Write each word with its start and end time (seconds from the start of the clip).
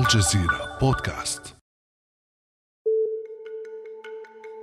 الجزيرة 0.00 0.78
بودكاست. 0.80 1.56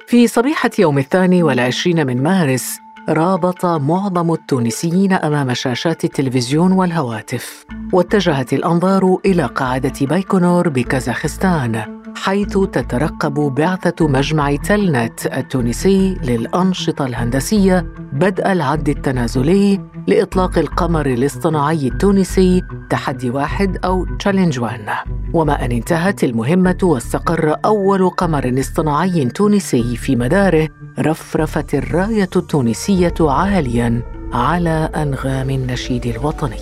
في 0.08 0.28
صبيحة 0.28 0.70
يوم 0.80 0.98
الثاني 0.98 1.44
والعشرين 1.44 2.08
من 2.08 2.24
مارس 2.24 2.78
رابط 3.10 3.66
معظم 3.66 4.34
التونسيين 4.34 5.14
أمام 5.14 5.54
شاشات 5.54 6.06
التلفزيون 6.06 6.72
والهواتف 6.72 7.66
واتجهت 7.94 8.54
الأنظار 8.54 9.18
إلى 9.26 9.46
قاعدة 9.46 9.94
بايكونور 10.02 10.70
بكازاخستان 10.70 11.98
حيث 12.16 12.58
تترقب 12.58 13.34
بعثة 13.34 14.08
مجمع 14.08 14.56
تلنت 14.56 15.26
التونسي 15.26 16.14
للأنشطة 16.24 17.06
الهندسية 17.06 17.86
بدء 18.14 18.52
العد 18.52 18.90
التنازلي 18.90 19.80
لإطلاق 20.08 20.58
القمر 20.58 21.06
الاصطناعي 21.06 21.88
التونسي 21.88 22.62
تحدي 22.90 23.30
واحد 23.30 23.78
أو 23.86 24.06
تشالنج 24.06 24.60
1 24.60 24.90
وما 25.34 25.66
أن 25.66 25.72
انتهت 25.72 26.24
المهمة 26.24 26.78
واستقر 26.84 27.56
أول 27.66 28.10
قمر 28.10 28.60
اصطناعي 28.60 29.26
تونسي 29.26 29.96
في 29.96 30.16
مداره 30.16 30.70
رفرفت 31.00 31.76
الراية 31.76 32.30
التونسية 32.36 32.97
عاليا 33.22 34.02
على 34.34 34.90
أنغام 34.96 35.50
النشيد 35.50 36.06
الوطني 36.06 36.58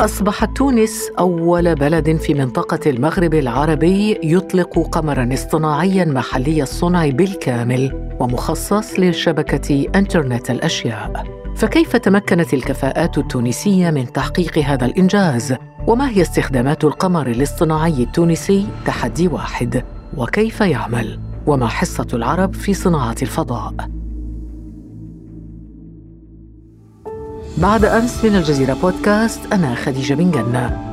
أصبحت 0.00 0.56
تونس 0.56 1.10
أول 1.18 1.74
بلد 1.74 2.16
في 2.16 2.34
منطقة 2.34 2.90
المغرب 2.90 3.34
العربي 3.34 4.18
يطلق 4.22 4.78
قمرا 4.78 5.28
اصطناعيا 5.32 6.04
محلي 6.04 6.62
الصنع 6.62 7.08
بالكامل 7.08 8.12
ومخصص 8.20 8.98
لشبكة 9.00 9.86
إنترنت 9.94 10.50
الأشياء. 10.50 11.24
فكيف 11.56 11.96
تمكنت 11.96 12.54
الكفاءات 12.54 13.18
التونسية 13.18 13.90
من 13.90 14.12
تحقيق 14.12 14.58
هذا 14.58 14.86
الإنجاز؟ 14.86 15.54
وما 15.86 16.08
هي 16.08 16.22
استخدامات 16.22 16.84
القمر 16.84 17.26
الاصطناعي 17.26 18.02
التونسي 18.02 18.66
تحدي 18.86 19.28
واحد؟ 19.28 19.84
وكيف 20.16 20.60
يعمل؟ 20.60 21.20
وما 21.46 21.66
حصة 21.66 22.06
العرب 22.14 22.54
في 22.54 22.74
صناعة 22.74 23.16
الفضاء؟ 23.22 23.74
بعد 27.58 27.84
أمس 27.84 28.24
من 28.24 28.36
الجزيرة 28.36 28.74
بودكاست 28.74 29.52
أنا 29.52 29.74
خديجة 29.74 30.14
بن 30.14 30.30
جنة 30.30 30.92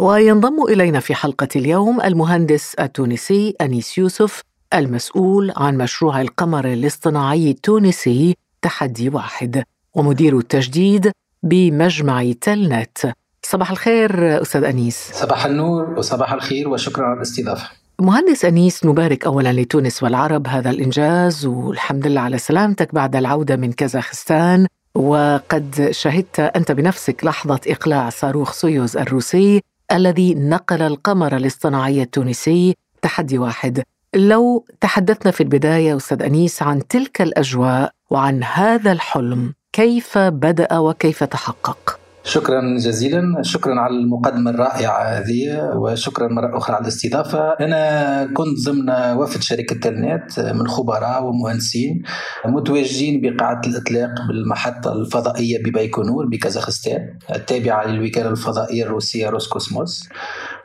وينضم 0.00 0.62
إلينا 0.68 1.00
في 1.00 1.14
حلقة 1.14 1.48
اليوم 1.56 2.00
المهندس 2.00 2.74
التونسي 2.74 3.54
أنيس 3.60 3.98
يوسف 3.98 4.42
المسؤول 4.74 5.52
عن 5.56 5.76
مشروع 5.78 6.20
القمر 6.20 6.72
الاصطناعي 6.72 7.50
التونسي 7.50 8.36
تحدي 8.62 9.08
واحد 9.08 9.64
ومدير 9.94 10.38
التجديد 10.38 11.12
بمجمع 11.42 12.32
تلنت. 12.40 13.12
صباح 13.42 13.70
الخير 13.70 14.42
أستاذ 14.42 14.64
أنيس. 14.64 15.10
صباح 15.12 15.46
النور 15.46 15.98
وصباح 15.98 16.32
الخير 16.32 16.68
وشكرا 16.68 17.04
على 17.04 17.16
الاستضافة. 17.16 17.70
مهندس 18.00 18.44
أنيس 18.44 18.84
نبارك 18.84 19.24
أولا 19.26 19.52
لتونس 19.52 20.02
والعرب 20.02 20.46
هذا 20.46 20.70
الإنجاز 20.70 21.46
والحمد 21.46 22.06
لله 22.06 22.20
على 22.20 22.38
سلامتك 22.38 22.94
بعد 22.94 23.16
العودة 23.16 23.56
من 23.56 23.72
كازاخستان. 23.72 24.66
وقد 24.94 25.88
شهدت 25.90 26.40
أنت 26.40 26.72
بنفسك 26.72 27.24
لحظة 27.24 27.60
إقلاع 27.66 28.10
صاروخ 28.10 28.52
سويوز 28.52 28.96
الروسي 28.96 29.60
الذي 29.92 30.34
نقل 30.34 30.82
القمر 30.82 31.36
الاصطناعي 31.36 32.02
التونسي. 32.02 32.74
تحدي 33.02 33.38
واحد. 33.38 33.82
لو 34.14 34.66
تحدثنا 34.80 35.32
في 35.32 35.42
البداية 35.42 35.96
أستاذ 35.96 36.22
أنيس 36.22 36.62
عن 36.62 36.86
تلك 36.88 37.22
الأجواء 37.22 37.92
وعن 38.10 38.42
هذا 38.42 38.92
الحلم. 38.92 39.54
كيف 39.72 40.18
بدأ 40.18 40.78
وكيف 40.78 41.24
تحقق؟ 41.24 41.98
شكرا 42.24 42.76
جزيلا 42.76 43.42
شكرا 43.42 43.80
على 43.80 43.94
المقدمة 43.94 44.50
الرائعة 44.50 45.02
هذه 45.02 45.70
وشكرا 45.76 46.28
مرة 46.28 46.58
أخرى 46.58 46.76
على 46.76 46.82
الاستضافة 46.82 47.52
أنا 47.52 48.24
كنت 48.34 48.68
ضمن 48.68 48.90
وفد 48.90 49.42
شركة 49.42 49.76
تلنت 49.76 50.40
من 50.40 50.68
خبراء 50.68 51.24
ومهندسين 51.24 52.02
متواجدين 52.44 53.20
بقاعة 53.20 53.60
الإطلاق 53.66 54.10
بالمحطة 54.28 54.92
الفضائية 54.92 55.62
ببايكونور 55.62 56.26
بكازاخستان 56.26 57.18
التابعة 57.34 57.86
للوكالة 57.86 58.30
الفضائية 58.30 58.84
الروسية 58.84 59.28
روسكوسموس 59.28 60.08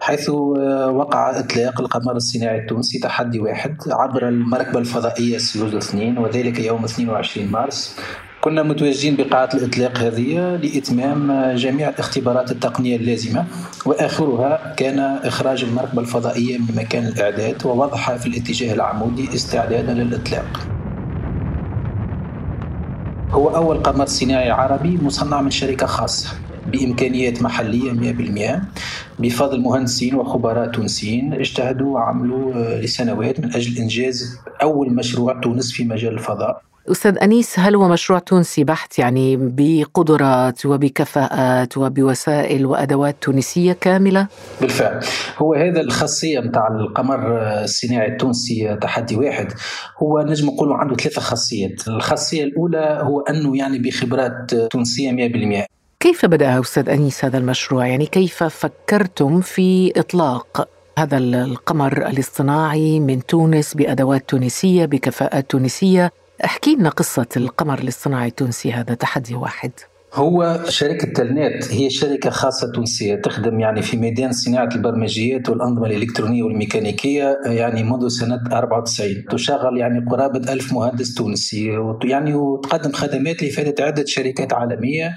حيث 0.01 0.29
وقع 0.29 1.39
إطلاق 1.39 1.81
القمر 1.81 2.15
الصناعي 2.15 2.59
التونسي 2.59 2.99
تحدي 2.99 3.39
واحد 3.39 3.77
عبر 3.87 4.27
المركبة 4.27 4.79
الفضائية 4.79 5.37
سيوز 5.37 5.75
2 5.75 6.17
وذلك 6.17 6.59
يوم 6.59 6.83
22 6.83 7.47
مارس 7.47 7.95
كنا 8.47 8.63
متواجدين 8.63 9.15
بقاعة 9.15 9.49
الإطلاق 9.53 9.97
هذه 9.97 10.55
لإتمام 10.63 11.51
جميع 11.55 11.89
الاختبارات 11.89 12.51
التقنية 12.51 12.95
اللازمة 12.95 13.45
وآخرها 13.85 14.73
كان 14.77 14.99
إخراج 14.99 15.63
المركبة 15.63 16.01
الفضائية 16.01 16.57
من 16.57 16.75
مكان 16.75 17.07
الإعداد 17.07 17.65
ووضعها 17.65 18.17
في 18.17 18.27
الاتجاه 18.27 18.73
العمودي 18.73 19.35
استعدادا 19.35 19.93
للإطلاق. 19.93 20.67
هو 23.29 23.55
أول 23.55 23.77
قمر 23.77 24.05
صناعي 24.05 24.51
عربي 24.51 24.99
مصنع 25.01 25.41
من 25.41 25.51
شركة 25.51 25.85
خاصة 25.85 26.29
بإمكانيات 26.67 27.41
محلية 27.41 27.91
100% 27.91 28.61
بفضل 29.19 29.61
مهندسين 29.61 30.15
وخبراء 30.15 30.71
تونسيين 30.71 31.33
اجتهدوا 31.33 31.93
وعملوا 31.93 32.53
لسنوات 32.81 33.39
من 33.39 33.55
أجل 33.55 33.77
إنجاز 33.77 34.39
أول 34.61 34.93
مشروع 34.93 35.39
تونس 35.39 35.71
في 35.71 35.83
مجال 35.83 36.13
الفضاء. 36.13 36.66
أستاذ 36.91 37.17
أنيس 37.23 37.59
هل 37.59 37.75
هو 37.75 37.87
مشروع 37.87 38.19
تونسي 38.19 38.63
بحت 38.63 38.99
يعني 38.99 39.37
بقدرات 39.39 40.65
وبكفاءات 40.65 41.77
وبوسائل 41.77 42.65
وأدوات 42.65 43.15
تونسية 43.21 43.73
كاملة؟ 43.73 44.27
بالفعل. 44.61 45.05
هو 45.37 45.53
هذا 45.53 45.81
الخاصية 45.81 46.39
متاع 46.39 46.67
القمر 46.67 47.19
الصناعي 47.63 48.07
التونسي 48.07 48.77
تحدي 48.81 49.15
واحد. 49.15 49.53
هو 50.03 50.21
نجم 50.21 50.47
نقول 50.47 50.71
عنده 50.71 50.95
ثلاثة 50.95 51.21
خاصيات. 51.21 51.87
الخاصية 51.87 52.43
الأولى 52.43 52.99
هو 53.01 53.21
أنه 53.21 53.57
يعني 53.57 53.79
بخبرات 53.79 54.55
تونسية 54.55 55.11
100% 55.63 55.65
كيف 55.99 56.25
بدأ 56.25 56.59
أستاذ 56.59 56.89
أنيس 56.89 57.25
هذا 57.25 57.37
المشروع؟ 57.37 57.87
يعني 57.87 58.05
كيف 58.05 58.43
فكرتم 58.43 59.41
في 59.41 59.93
إطلاق 59.97 60.69
هذا 60.97 61.17
القمر 61.17 62.07
الاصطناعي 62.07 62.99
من 62.99 63.25
تونس 63.25 63.73
بأدوات 63.73 64.29
تونسية 64.29 64.85
بكفاءات 64.85 65.51
تونسية؟ 65.51 66.11
احكي 66.45 66.75
لنا 66.75 66.89
قصة 66.89 67.27
القمر 67.37 67.79
الاصطناعي 67.79 68.27
التونسي 68.27 68.73
هذا 68.73 68.93
تحدي 68.93 69.35
واحد. 69.35 69.71
هو 70.13 70.63
شركة 70.69 71.13
تلنت 71.13 71.71
هي 71.71 71.89
شركة 71.89 72.29
خاصة 72.29 72.71
تونسية 72.71 73.15
تخدم 73.15 73.59
يعني 73.59 73.81
في 73.81 73.97
ميدان 73.97 74.31
صناعة 74.31 74.69
البرمجيات 74.75 75.49
والأنظمة 75.49 75.87
الإلكترونية 75.87 76.43
والميكانيكية 76.43 77.37
يعني 77.45 77.83
منذ 77.83 78.07
سنة 78.07 78.39
94 78.51 79.25
تشغل 79.31 79.77
يعني 79.77 80.05
قرابة 80.09 80.53
ألف 80.53 80.73
مهندس 80.73 81.13
تونسي 81.13 81.79
يعني 82.03 82.33
وتقدم 82.33 82.91
خدمات 82.91 83.43
لإفادة 83.43 83.85
عدة 83.85 84.05
شركات 84.05 84.53
عالمية 84.53 85.15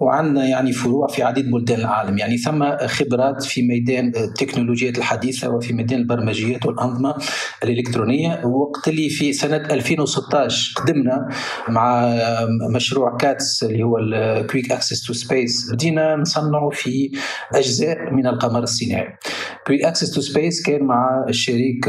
وعندنا 0.00 0.44
يعني 0.46 0.72
فروع 0.72 1.08
في 1.08 1.22
عديد 1.22 1.50
بلدان 1.50 1.80
العالم. 1.80 2.18
يعني 2.18 2.38
ثم 2.38 2.76
خبرات 2.86 3.44
في 3.44 3.62
ميدان 3.62 4.12
التكنولوجيات 4.16 4.98
الحديثة 4.98 5.50
وفي 5.50 5.72
ميدان 5.72 5.98
البرمجيات 5.98 6.66
والأنظمة 6.66 7.14
الإلكترونية. 7.64 8.46
وقت 8.46 8.88
اللي 8.88 9.08
في 9.08 9.32
سنة 9.32 9.56
2016 9.56 10.74
قدمنا 10.76 11.28
مع 11.68 12.14
مشروع 12.74 13.16
QATS 13.16 13.62
اللي 13.62 13.82
هو 13.82 13.98
ال 13.98 14.10
Quick 14.10 14.72
Access 14.72 15.06
to 15.06 15.12
Space 15.12 15.72
بدينا 15.72 16.16
نصنعوا 16.16 16.70
في 16.70 17.10
أجزاء 17.54 18.12
من 18.12 18.26
القمر 18.26 18.62
الصناعي. 18.62 19.08
Quick 19.68 19.84
Access 19.84 20.10
to 20.10 20.20
Space 20.20 20.62
كان 20.62 20.84
مع 20.84 21.24
الشريك 21.28 21.84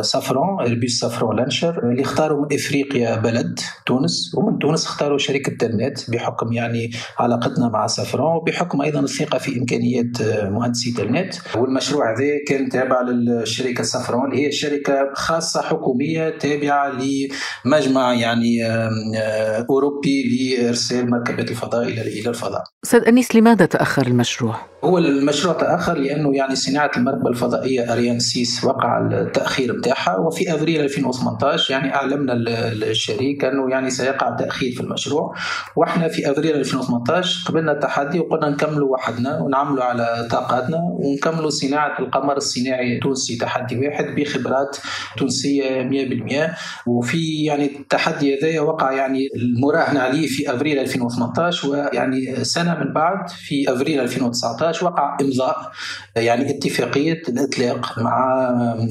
Safran 0.00 0.60
Airbus 0.60 0.98
Safran 0.98 1.36
Launchers 1.36 1.90
اللي 1.90 2.02
اختاروا 2.02 2.40
من 2.40 2.56
إفريقيا 2.56 3.16
بلد 3.16 3.60
تونس 3.86 4.34
ومن 4.34 4.58
تونس 4.58 4.86
اختاروا 4.86 5.18
شركه 5.18 5.56
Telnet 5.56 6.10
بحكم 6.10 6.52
يعني 6.52 6.90
علاقتنا 7.18 7.68
مع 7.68 7.86
Safran 7.86 8.36
وبحكم 8.36 8.82
أيضا 8.82 9.00
الثقة 9.00 9.38
في 9.38 9.58
إمكانيات 9.58 10.22
مهندسي 10.42 10.92
Telnet 10.92 11.34
والمشروع 11.56 12.14
هذا 12.16 12.24
كان 12.48 12.68
تابع 12.68 13.00
للشركة 13.00 13.82
Safran 13.82 14.30
اللي 14.30 14.46
هي 14.46 14.52
شركة 14.52 15.10
خاصة 15.14 15.62
حكومية 15.62 16.38
تابعة 16.38 16.92
لمجمع 17.64 18.14
يعني 18.14 18.66
أوروبي 19.70 20.22
لإرسال 20.56 21.10
مركبات 21.10 21.50
الفضاء 21.50 21.82
إلى 21.88 22.28
الفضاء. 22.28 22.62
أستاذ 22.84 23.08
أنيس 23.08 23.36
لماذا 23.36 23.66
تأخر 23.66 24.06
المشروع؟ 24.06 24.56
هو 24.84 24.98
المشروع 24.98 25.54
تأخر 25.54 25.98
لأنه 25.98 26.36
يعني 26.36 26.54
صناعة 26.54 26.89
صناعه 26.90 26.96
المركبه 26.96 27.30
الفضائية 27.30 27.92
Ariane 27.92 28.18
six 28.18 28.64
وقع 28.64 28.98
التأخير 28.98 29.72
بتاعها 29.72 30.16
وفي 30.16 30.54
أفريل 30.54 30.80
2018 30.80 31.72
يعني 31.72 31.94
أعلمنا 31.94 32.32
الشريك 32.32 33.44
أنه 33.44 33.70
يعني 33.70 33.90
سيقع 33.90 34.36
تأخير 34.36 34.72
في 34.72 34.80
المشروع. 34.80 35.34
وإحنا 35.76 36.08
في 36.08 36.30
أفريل 36.30 36.56
2018 36.56 37.48
قبلنا 37.48 37.72
التحدي 37.72 38.20
وقلنا 38.20 38.48
نكملوا 38.48 38.92
وحدنا 38.92 39.38
ونعملوا 39.38 39.84
على 39.84 40.28
طاقاتنا 40.30 40.78
ونكملوا 40.82 41.50
صناعة 41.50 41.98
القمر 41.98 42.36
الصناعي 42.36 42.96
التونسي 42.96 43.36
تحدي 43.36 43.78
واحد 43.78 44.04
بخبرات 44.04 44.76
تونسية 45.16 45.88
100% 46.46 46.86
وفي 46.86 47.44
يعني 47.44 47.76
التحدي 47.78 48.38
هذا 48.38 48.60
وقع 48.60 48.92
يعني 48.92 49.28
المراهن 49.36 49.96
عليه 49.96 50.26
في 50.26 50.54
أفريل 50.54 50.78
2018 50.78 51.68
ويعني 51.68 52.44
سنة 52.44 52.74
من 52.74 52.92
بعد 52.92 53.28
في 53.30 53.72
أفريل 53.72 54.00
2019 54.00 54.86
وقع 54.86 55.16
إمضاء 55.20 55.72
يعني 56.16 56.50
اتفاقية 56.70 57.22
الإطلاق 57.28 57.98
مع 57.98 58.48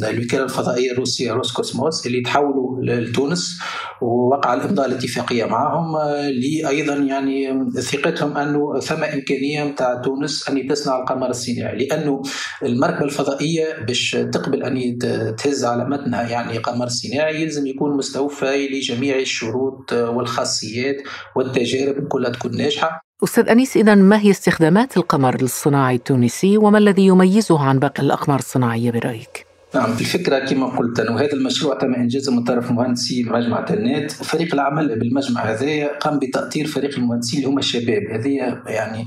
الوكالة 0.09 0.43
الفضائية 0.43 0.91
الروسية 0.91 1.31
روسكوسموس 1.31 2.07
اللي 2.07 2.21
تحولوا 2.21 2.81
لتونس 2.81 3.59
ووقع 4.01 4.53
الإمضاء 4.53 4.85
الاتفاقية 4.85 5.45
معهم 5.45 5.97
لايضا 6.29 6.93
يعني 6.93 7.65
ثقتهم 7.81 8.37
أنه 8.37 8.79
ثم 8.79 9.03
إمكانية 9.03 9.63
نتاع 9.63 10.01
تونس 10.01 10.49
أن 10.49 10.67
تصنع 10.67 10.99
القمر 10.99 11.29
الصناعي 11.29 11.77
لأنه 11.77 12.21
المركبة 12.63 13.05
الفضائية 13.05 13.85
باش 13.87 14.11
تقبل 14.11 14.63
أن 14.63 14.97
تهز 15.37 15.65
على 15.65 15.85
متنها 15.85 16.29
يعني 16.29 16.57
قمر 16.57 16.87
صناعي 16.87 17.41
يلزم 17.41 17.67
يكون 17.67 17.97
مستوفى 17.97 18.67
لجميع 18.67 19.19
الشروط 19.19 19.93
والخاصيات 19.93 20.95
والتجارب 21.35 22.07
كلها 22.07 22.31
تكون 22.31 22.57
ناجحة. 22.57 23.08
أستاذ 23.23 23.49
أنيس 23.49 23.77
إذا 23.77 23.95
ما 23.95 24.19
هي 24.19 24.31
استخدامات 24.31 24.97
القمر 24.97 25.35
الصناعي 25.41 25.95
التونسي 25.95 26.57
وما 26.57 26.77
الذي 26.77 27.05
يميزه 27.05 27.59
عن 27.59 27.79
باقي 27.79 28.03
الأقمار 28.03 28.39
الصناعية 28.39 28.91
برأيك؟ 28.91 29.48
نعم. 29.75 29.91
الفكرة 29.91 30.39
كما 30.39 30.65
قلت 30.65 30.99
أنه 30.99 31.19
هذا 31.19 31.33
المشروع 31.33 31.77
تم 31.77 31.93
إنجازه 31.93 32.31
من 32.31 32.43
طرف 32.43 32.71
مهندسي 32.71 33.23
مجمع 33.23 33.61
تلنات 33.61 34.11
فريق 34.11 34.53
العمل 34.53 34.99
بالمجمع 34.99 35.41
هذا 35.41 35.87
قام 35.87 36.19
بتأطير 36.19 36.67
فريق 36.67 36.97
المهندسين 36.97 37.39
اللي 37.39 37.49
هم 37.49 37.57
الشباب 37.57 38.03
هذه 38.11 38.61
يعني 38.67 39.05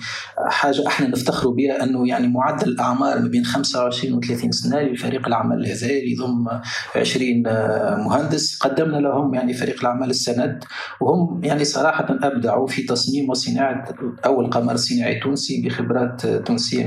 حاجة 0.49 0.87
إحنا 0.87 1.09
نفتخروا 1.09 1.55
بها 1.55 1.83
أنه 1.83 2.09
يعني 2.09 2.29
معدل 2.29 2.69
الأعمار 2.69 3.19
ما 3.19 3.29
بين 3.29 3.45
25 3.45 4.15
و 4.15 4.21
30 4.21 4.53
سنة 4.53 4.81
لفريق 4.81 5.27
العمل 5.27 5.67
هذا 5.67 5.87
اللي 5.87 6.13
يضم 6.13 6.49
20 6.97 7.43
مهندس. 8.07 8.59
قدمنا 8.59 8.97
لهم 8.97 9.35
يعني 9.35 9.55
فريق 9.55 9.81
العمل 9.81 10.11
السند 10.11 10.65
وهم 11.01 11.45
يعني 11.45 11.65
صراحة 11.65 12.07
أبدعوا 12.23 12.67
في 12.67 12.83
تصميم 12.83 13.31
وصناعة 13.31 13.95
أول 14.25 14.51
قمر 14.51 14.77
صناعي 14.77 15.21
تونسي 15.21 15.63
بخبرات 15.65 16.27
تونسية 16.27 16.85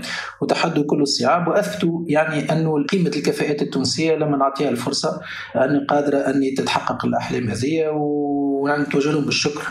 100% 0.00 0.42
وتحدوا 0.42 0.84
كل 0.86 1.02
الصعاب. 1.02 1.48
وأثبتوا 1.48 2.04
يعني 2.06 2.52
أنه 2.52 2.84
قيمة 2.84 3.07
قيمه 3.08 3.16
الكفاءات 3.16 3.62
التونسية 3.62 4.14
لما 4.14 4.36
نعطيها 4.36 4.68
الفرصة 4.68 5.20
ان 5.56 5.86
قادره 5.88 6.18
ان 6.18 6.54
تتحقق 6.56 7.04
الأحلام 7.04 7.50
هذه 7.50 7.88
ونتوجه 7.92 9.10
لهم 9.10 9.24
بالشكر. 9.24 9.62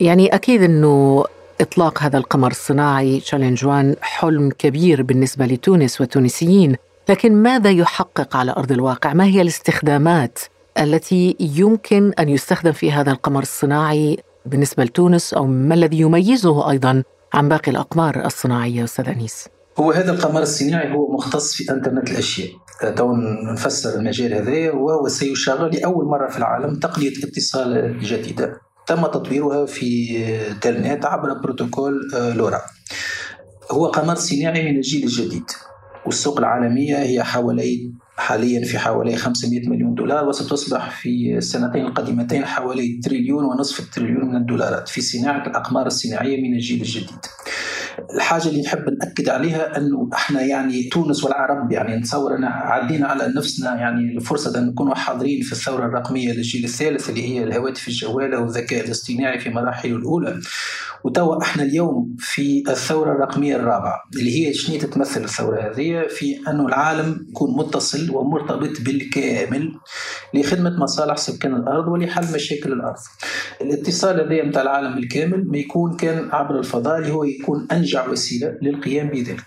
يعني 0.00 0.34
أكيد 0.34 0.62
إنه 0.62 1.24
إطلاق 1.60 2.02
هذا 2.02 2.18
القمر 2.18 2.50
الصناعي 2.50 3.20
تشالنج 3.20 3.64
وان 3.64 3.96
حلم 4.00 4.50
كبير 4.58 5.02
بالنسبة 5.02 5.46
لتونس 5.46 6.00
والتونسيين، 6.00 6.76
لكن 7.08 7.34
ماذا 7.34 7.70
يحقق 7.70 8.36
على 8.36 8.52
أرض 8.52 8.72
الواقع؟ 8.72 9.12
ما 9.12 9.24
هي 9.24 9.42
الاستخدامات 9.42 10.38
التي 10.78 11.36
يمكن 11.40 12.12
أن 12.18 12.28
يستخدم 12.28 12.72
في 12.72 12.92
هذا 12.92 13.10
القمر 13.10 13.42
الصناعي 13.42 14.18
بالنسبة 14.46 14.84
لتونس 14.84 15.34
أو 15.34 15.46
ما 15.46 15.74
الذي 15.74 16.00
يميزه 16.00 16.70
أيضا 16.70 17.02
عن 17.32 17.48
باقي 17.48 17.70
الأقمار 17.70 18.26
الصناعية 18.26 18.84
أستاذ 18.84 19.08
أنيس؟ 19.08 19.48
هو 19.78 19.92
هذا 19.92 20.12
القمر 20.12 20.42
الصناعي 20.42 20.92
هو 20.92 21.14
مختص 21.14 21.54
في 21.54 21.72
إنترنت 21.72 22.10
الأشياء 22.10 22.48
تو 22.96 23.12
نفسر 23.52 23.98
المجال 23.98 24.34
هذا 24.34 24.72
وهو 24.72 25.08
سيشغل 25.08 25.74
لأول 25.74 26.04
مرة 26.04 26.28
في 26.28 26.38
العالم 26.38 26.78
تقنية 26.78 27.12
اتصال 27.24 27.98
جديدة. 28.00 28.60
تم 28.86 29.06
تطويرها 29.06 29.66
في 29.66 30.18
Telnet 30.60 31.04
عبر 31.04 31.32
بروتوكول 31.32 32.10
آه، 32.14 32.34
LoRa. 32.34 32.60
هو 33.70 33.86
قمر 33.86 34.14
صناعي 34.14 34.70
من 34.72 34.76
الجيل 34.76 35.04
الجديد 35.04 35.50
والسوق 36.06 36.38
العالمية 36.38 36.96
هي 36.96 37.22
حوالي 37.22 37.92
حاليا 38.16 38.64
في 38.64 38.78
حوالي 38.78 39.16
500 39.16 39.68
مليون 39.68 39.94
دولار 39.94 40.28
وستصبح 40.28 40.90
في 40.90 41.36
السنتين 41.36 41.86
القادمتين 41.86 42.44
حوالي 42.44 43.00
تريليون 43.04 43.44
ونصف 43.44 43.80
التريليون 43.80 44.28
من 44.28 44.36
الدولارات 44.36 44.88
في 44.88 45.00
صناعة 45.00 45.46
الأقمار 45.46 45.86
الصناعية 45.86 46.42
من 46.42 46.54
الجيل 46.54 46.80
الجديد. 46.80 47.26
الحاجة 48.14 48.48
اللي 48.48 48.62
نحب 48.62 48.90
نأكد 48.90 49.28
عليها 49.28 49.76
إنه 49.76 50.08
إحنا 50.14 50.42
يعني 50.42 50.82
تونس 50.82 51.24
والعرب 51.24 51.72
يعني 51.72 51.96
نتصور 51.96 52.36
ان 52.36 52.44
عدينا 52.44 53.06
على 53.06 53.32
نفسنا 53.36 53.74
يعني 53.76 54.16
الفرصة 54.16 54.58
إن 54.58 54.66
نكونوا 54.66 54.94
حاضرين 54.94 55.42
في 55.42 55.52
الثورة 55.52 55.86
الرقمية 55.86 56.32
للجيل 56.32 56.64
الثالث 56.64 57.08
اللي 57.10 57.28
هي 57.28 57.44
الهواتف 57.44 57.88
الجوالة 57.88 58.40
والذكاء 58.40 58.84
الاصطناعي 58.84 59.38
في 59.38 59.50
مراحله 59.50 59.96
الأولى 59.96 60.40
وتوا 61.04 61.42
إحنا 61.42 61.62
اليوم 61.62 62.16
في 62.18 62.62
الثورة 62.68 63.12
الرقمية 63.12 63.56
الرابعة 63.56 64.02
اللي 64.16 64.46
هي 64.46 64.54
شنو 64.54 64.78
تتمثل 64.78 65.24
الثورة 65.24 65.60
هذه 65.60 66.06
في 66.08 66.36
إنه 66.48 66.66
العالم 66.66 67.26
يكون 67.30 67.56
متصل 67.58 68.10
ومرتبط 68.10 68.80
بالكامل 68.80 69.72
لخدمة 70.34 70.70
مصالح 70.80 71.16
سكان 71.16 71.54
الأرض 71.54 71.88
ولحل 71.88 72.34
مشاكل 72.34 72.72
الأرض. 72.72 72.98
الاتصال 73.60 74.20
هذا 74.20 74.44
نتاع 74.44 74.62
العالم 74.62 74.98
الكامل 74.98 75.48
ما 75.48 75.58
يكون 75.58 75.96
كان 75.96 76.30
عبر 76.30 76.58
الفضاء 76.58 76.98
اللي 76.98 77.12
هو 77.12 77.24
يكون 77.24 77.68
أنجع 77.72 78.08
وسيلة 78.08 78.58
للقيام 78.62 79.08
بذلك. 79.08 79.44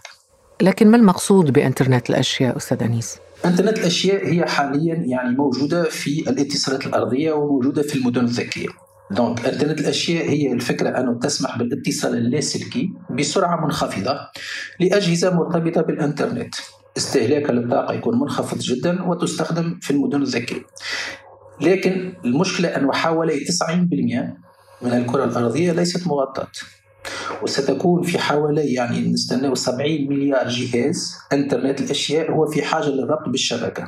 لكن 0.61 0.87
ما 0.87 0.97
المقصود 0.97 1.53
بإنترنت 1.53 2.09
الأشياء 2.09 2.57
أستاذ 2.57 2.83
أنيس؟ 2.83 3.17
إنترنت 3.45 3.77
الأشياء 3.77 4.27
هي 4.27 4.45
حاليا 4.45 4.95
يعني 4.95 5.37
موجودة 5.37 5.83
في 5.83 6.29
الاتصالات 6.29 6.87
الأرضية 6.87 7.31
وموجودة 7.31 7.81
في 7.81 7.95
المدن 7.95 8.23
الذكية. 8.23 8.67
دونك 9.11 9.45
إنترنت 9.45 9.79
الأشياء 9.79 10.29
هي 10.29 10.53
الفكرة 10.53 10.89
أنه 10.89 11.19
تسمح 11.19 11.57
بالاتصال 11.57 12.15
اللاسلكي 12.15 12.89
بسرعة 13.09 13.65
منخفضة 13.65 14.19
لأجهزة 14.79 15.35
مرتبطة 15.35 15.81
بالإنترنت 15.81 16.55
استهلاك 16.97 17.49
للطاقه 17.49 17.93
يكون 17.93 18.19
منخفض 18.19 18.59
جدا 18.59 19.03
وتستخدم 19.03 19.79
في 19.81 19.91
المدن 19.91 20.21
الذكية 20.21 20.61
لكن 21.61 22.13
المشكلة 22.25 22.67
أنه 22.69 22.91
حوالي 22.91 23.39
90% 23.39 24.39
من 24.81 24.93
الكرة 24.93 25.25
الأرضية 25.25 25.71
ليست 25.71 26.07
مغطاة. 26.07 26.47
وستكون 27.43 28.03
في 28.03 28.19
حوالي 28.19 28.73
يعني 28.73 28.99
نستناو 28.99 29.55
70 29.55 30.07
مليار 30.09 30.47
جهاز. 30.49 31.15
إنترنت 31.33 31.81
الأشياء 31.81 32.31
هو 32.31 32.45
في 32.45 32.61
حاجة 32.61 32.89
للربط 32.89 33.29
بالشبكة. 33.29 33.85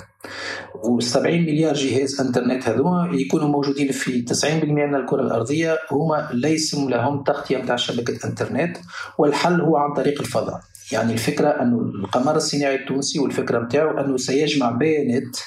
و70 0.75 1.17
مليار 1.17 1.73
جهاز 1.73 2.21
إنترنت 2.21 2.69
هذوما 2.69 3.09
يكونوا 3.13 3.47
موجودين 3.47 3.91
في 3.91 4.21
90% 4.21 4.55
من 4.55 4.95
الكرة 4.95 5.21
الأرضية. 5.21 5.77
هما 5.91 6.29
ليس 6.33 6.75
لهم 6.75 7.23
تغطية 7.23 7.57
نتاع 7.57 7.75
شبكة 7.75 8.27
إنترنت. 8.27 8.77
والحل 9.17 9.61
هو 9.61 9.77
عن 9.77 9.93
طريق 9.93 10.21
الفضاء. 10.21 10.61
يعني 10.91 11.13
الفكرة 11.13 11.49
أنه 11.49 11.79
القمر 11.79 12.35
الصناعي 12.35 12.75
التونسي 12.75 13.19
والفكرة 13.19 13.59
نتاعو 13.59 13.99
أنه 13.99 14.17
سيجمع 14.17 14.71
بيانات 14.71 15.37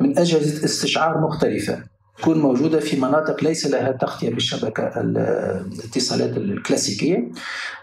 من 0.00 0.18
أجهزة 0.18 0.64
استشعار 0.64 1.20
مختلفة. 1.20 1.93
تكون 2.18 2.38
موجودة 2.38 2.80
في 2.80 2.96
مناطق 3.00 3.44
ليس 3.44 3.66
لها 3.66 3.92
تغطية 3.92 4.30
بالشبكة 4.30 5.00
الاتصالات 5.00 6.36
الكلاسيكية 6.36 7.30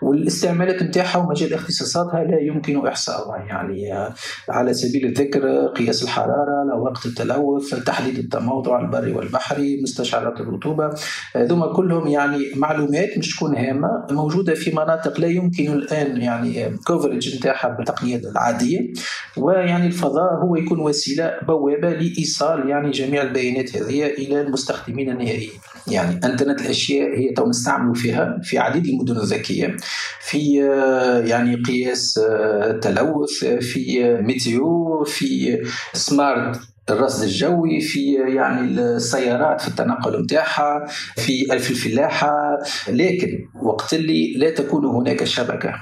والاستعمالات 0.02 0.84
نتاعها 0.84 1.18
ومجال 1.18 1.54
اختصاصاتها 1.54 2.24
لا 2.24 2.40
يمكن 2.40 2.88
احصاؤها 2.88 3.38
يعني 3.38 4.10
على 4.50 4.74
سبيل 4.74 5.06
الذكر 5.06 5.68
قياس 5.68 6.04
الحرارة 6.04 6.76
وقت 6.82 7.06
التلوث 7.06 7.84
تحديد 7.84 8.18
التموضع 8.18 8.82
البري 8.82 9.12
والبحري 9.12 9.82
مستشعرات 9.82 10.40
الرطوبة. 10.40 10.90
هذوما 11.36 11.74
كلهم 11.74 12.08
يعني 12.08 12.46
معلومات 12.56 13.18
مش 13.18 13.36
تكون 13.36 13.56
هامة 13.58 14.06
موجودة 14.12 14.54
في 14.54 14.72
مناطق 14.72 15.20
لا 15.20 15.28
يمكن 15.28 15.74
الآن 15.74 16.22
يعني 16.22 16.78
كوفرج 16.88 17.38
نتاعها 17.38 17.70
بالتقنيه 17.70 18.18
العادية. 18.18 18.94
ويعني 19.38 19.88
الفضاء 19.88 20.34
هو 20.44 20.56
يكون 20.56 20.80
وسيلة 20.80 21.40
بوابة 21.48 21.90
لإيصال 21.90 22.70
يعني 22.70 22.92
جميع 22.92 23.22
البيانات 23.22 23.78
هذه. 23.78 24.21
إلى 24.22 24.42
المستخدمين 24.42 25.10
النهائيين. 25.10 25.52
يعني 25.88 26.20
انترنت 26.24 26.62
الأشياء 26.62 27.20
هي 27.20 27.34
تو 27.34 27.50
نستعمل 27.50 27.96
فيها 27.96 28.40
في 28.44 28.60
عديد 28.60 28.86
المدن 28.86 29.18
الذكية 29.18 29.78
في 30.22 30.64
آه، 30.64 31.20
يعني 31.20 31.56
قياس 31.56 32.20
التلوث 32.64 33.44
آه، 33.44 33.60
في 33.60 34.06
آه، 34.06 34.22
météo 34.22 35.04
في 35.04 35.62
smart 35.94 36.60
الرصد 36.90 37.24
الجوي 37.24 37.82
في 37.82 38.14
يعني 38.14 38.62
السيارات 38.62 39.62
في 39.62 39.68
التنقل 39.68 40.24
نتاعها 40.24 40.86
في 41.16 41.54
الفلاحه 41.54 42.58
لكن 42.90 43.40
وقت 43.64 43.94
اللي 43.94 44.34
لا 44.34 44.50
تكون 44.50 44.86
هناك 44.86 45.24
شبكة. 45.24 45.74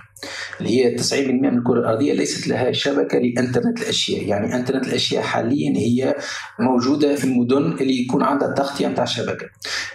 اللي 0.60 0.70
هي 0.70 0.98
90% 0.98 1.14
من 1.14 1.58
الكرة 1.58 1.80
الأرضية 1.80 2.14
ليست 2.14 2.48
لها 2.48 2.72
شبكة 2.72 3.18
لإنترنت 3.20 3.82
الأشياء. 3.82 4.24
يعني 4.24 4.56
إنترنت 4.56 4.88
الأشياء 4.88 5.24
حاليا 5.24 5.78
هي 5.78 6.16
موجودة 6.60 7.16
في 7.16 7.24
المدن 7.24 7.72
اللي 7.82 8.02
يكون 8.02 8.24
عندها 8.24 8.54
تغطيه 8.54 8.88
نتاع 8.88 9.06
شبكة. 9.06 9.46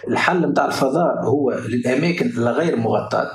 الحل 0.07 0.49
نتاع 0.49 0.65
الفضاء 0.65 1.25
هو 1.25 1.51
للأماكن 1.51 2.29
الغير 2.37 2.75
مغطاة. 2.75 3.33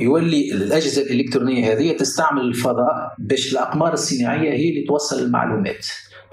يولي 0.00 0.52
الأجهزة 0.52 1.02
الإلكترونية 1.02 1.72
هذه 1.72 1.96
تستعمل 1.96 2.42
الفضاء 2.42 3.14
باش 3.18 3.52
الأقمار 3.52 3.92
الصناعية 3.92 4.50
هي 4.50 4.68
اللي 4.68 4.84
توصل 4.88 5.18
المعلومات. 5.22 5.86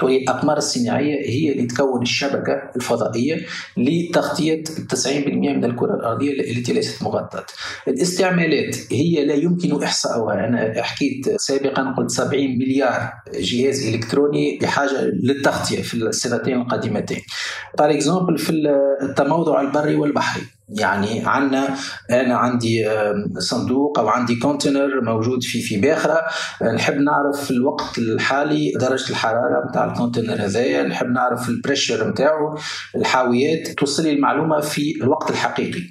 الأقمار 0.04 0.58
الصناعية 0.58 1.30
هي 1.30 1.52
اللي 1.52 1.66
تكون 1.66 2.02
الشبكة 2.02 2.72
الفضائية 2.76 3.46
لتغطية 3.78 4.64
90% 4.64 5.08
من 5.28 5.66
الكرة 5.66 5.96
الأرضية 5.96 6.52
التي 6.52 6.74
ليست 6.74 7.04
مغطاة. 7.04 7.46
الاستعمالات 7.88 8.78
هي 8.92 9.26
لا 9.26 9.34
يمكن 9.34 9.84
إحصاؤها 9.84 10.34
أنا 10.34 10.84
حكيت 10.84 11.30
سابقا 11.36 11.94
قلت 11.98 12.12
70 12.12 12.58
مليار 12.58 13.14
جهاز 13.34 13.88
إلكتروني 13.88 14.60
بحاجة 14.62 15.02
للتغطية 15.24 15.82
في 15.82 15.94
السنتين 15.94 16.62
القادمتين. 16.62 17.22
par 17.78 17.92
exemple 17.92 18.38
في 18.38 18.54
التموضع 19.02 19.62
البري 19.62 19.96
والبحري. 19.96 20.44
يعني 20.70 21.24
عندنا 21.26 21.76
أنا 22.12 22.38
عندي 22.38 22.90
صندوق 23.38 24.00
أو 24.00 24.08
عندي 24.08 24.36
container 24.36 25.02
موجود 25.02 25.44
في 25.44 25.62
في 25.62 25.78
باخره 25.78 26.22
نحب 26.74 26.96
نعرف 26.96 27.46
في 27.46 27.52
الوقت 27.52 27.98
الحالي 27.98 28.72
درجة 28.80 29.10
الحرارة 29.10 29.70
نتاع 29.70 29.86
ال 29.86 29.91
container 29.91 30.34
هذايا. 30.34 30.84
نحب 30.84 31.08
نعرف 31.08 31.50
ال 31.50 31.57
pressure 31.57 32.10
نتاعو 32.10 32.58
الحاويات. 32.96 33.68
توصل 33.68 34.04
لي 34.04 34.14
المعلومة 34.14 34.60
في 34.60 34.94
الوقت 35.02 35.30
الحقيقي. 35.30 35.82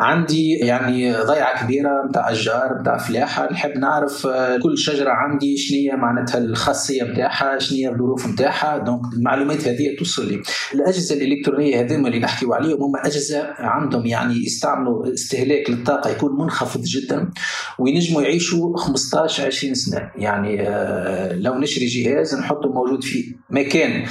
عندي 0.00 0.50
يعني 0.52 1.12
ضيعة 1.14 1.64
كبيرة 1.64 2.06
نتاع 2.08 2.30
أشجار 2.30 2.78
نتاع 2.80 2.98
فلاحة. 2.98 3.52
نحب 3.52 3.78
نعرف 3.78 4.26
آه، 4.26 4.58
كل 4.58 4.78
شجرة 4.78 5.10
عندي 5.10 5.56
شنو 5.56 5.96
معناتها 5.96 6.38
الخاصية 6.38 7.02
نتاعها 7.02 7.58
شنو 7.58 7.92
الظروف 7.92 8.26
نتاعها 8.26 8.78
دونك 8.78 9.00
المعلومات 9.12 9.68
هذه 9.68 9.96
توصل 9.98 10.28
لي. 10.28 10.42
الأجهزة 10.74 11.14
الإلكترونية 11.14 11.80
هذوما 11.80 12.08
اللي 12.08 12.18
نحكيو 12.18 12.54
عليهم 12.54 12.82
هم 12.82 12.96
أجهزة 12.96 13.54
عندهم 13.58 14.06
يعني 14.06 14.21
يعني 14.22 14.44
يستعملوا 14.44 15.14
استهلاك 15.14 15.70
للطاقة 15.70 16.10
يكون 16.10 16.38
منخفض 16.38 16.82
جدا 16.82 17.30
وينجموا 17.78 18.22
يعيشوا 18.22 18.76
15 18.76 19.46
20 19.46 19.74
سنة. 19.74 20.10
يعني 20.16 20.68
آه، 20.68 21.32
لو 21.32 21.54
نشري 21.54 21.86
جهاز 21.86 22.34
نحطه 22.34 22.72
موجود 22.72 23.04
في 23.04 23.34
مكان 23.50 24.06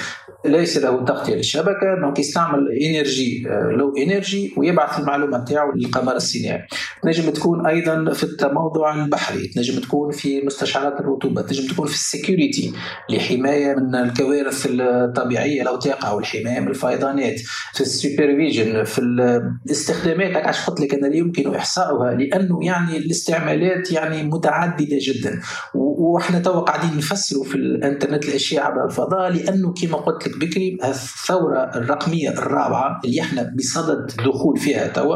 ليس 0.46 0.78
له 0.78 1.06
تغطية 1.06 1.36
للشبكة 1.36 1.96
donc 2.02 2.20
يستعمل 2.20 2.60
energy 2.82 3.44
low 3.78 3.94
energy 3.98 4.54
ويبعث 4.58 5.00
المعلومة 5.00 5.38
نتاعو 5.38 5.72
للقمر 5.72 6.16
الصناعي 6.16 6.68
تنجم 7.04 7.30
تكون 7.30 7.66
أيضا 7.66 8.14
في 8.14 8.24
التموضع 8.24 9.04
البحري 9.04 9.48
تنجم 9.48 9.80
تكون 9.80 10.12
في 10.12 10.42
مستشعرات 10.42 11.00
الرطوبة 11.00 11.42
تنجم 11.42 11.74
تكون 11.74 11.88
في 11.88 11.94
ال 11.94 12.02
security 12.02 12.74
لحماية 13.10 13.76
من 13.76 13.96
الكوارث 13.96 14.68
الطبيعية 14.70 15.64
لو 15.64 15.76
تقع 15.76 16.12
والحمايه 16.12 16.60
من 16.60 16.68
الفيضانات 16.68 17.40
في 17.74 17.82
ال 17.82 17.90
supervision 17.90 18.84
في 18.84 19.02
الاستخدامات. 19.02 20.36
علاش 20.36 20.66
قلت 20.70 20.82
لك 20.82 20.94
أنا 20.94 21.16
يمكن 21.16 21.56
إحصاؤها؟ 21.56 22.14
لأنه 22.14 22.66
يعني 22.66 22.98
الاستعمالات 22.98 23.92
يعني 23.92 24.24
متعددة 24.24 24.98
جدا. 25.02 25.40
وإحنا 25.74 26.40
تو 26.40 26.62
قاعدين 26.62 26.98
نفسروا 26.98 27.44
في 27.44 27.56
الإنترنت 27.56 28.26
الأشياء 28.26 28.64
عبر 28.64 28.86
الفضاء 28.86 29.30
لأنه 29.30 29.74
كما 29.74 29.98
قلت 29.98 30.28
لك 30.28 30.31
بكري 30.40 30.78
الثورة 30.84 31.60
الرقمية 31.76 32.30
الرابعة 32.30 33.02
اللي 33.06 33.22
إحنا 33.22 33.54
بصدد 33.58 34.12
الدخول 34.20 34.58
فيها 34.58 34.88
توا 34.88 35.16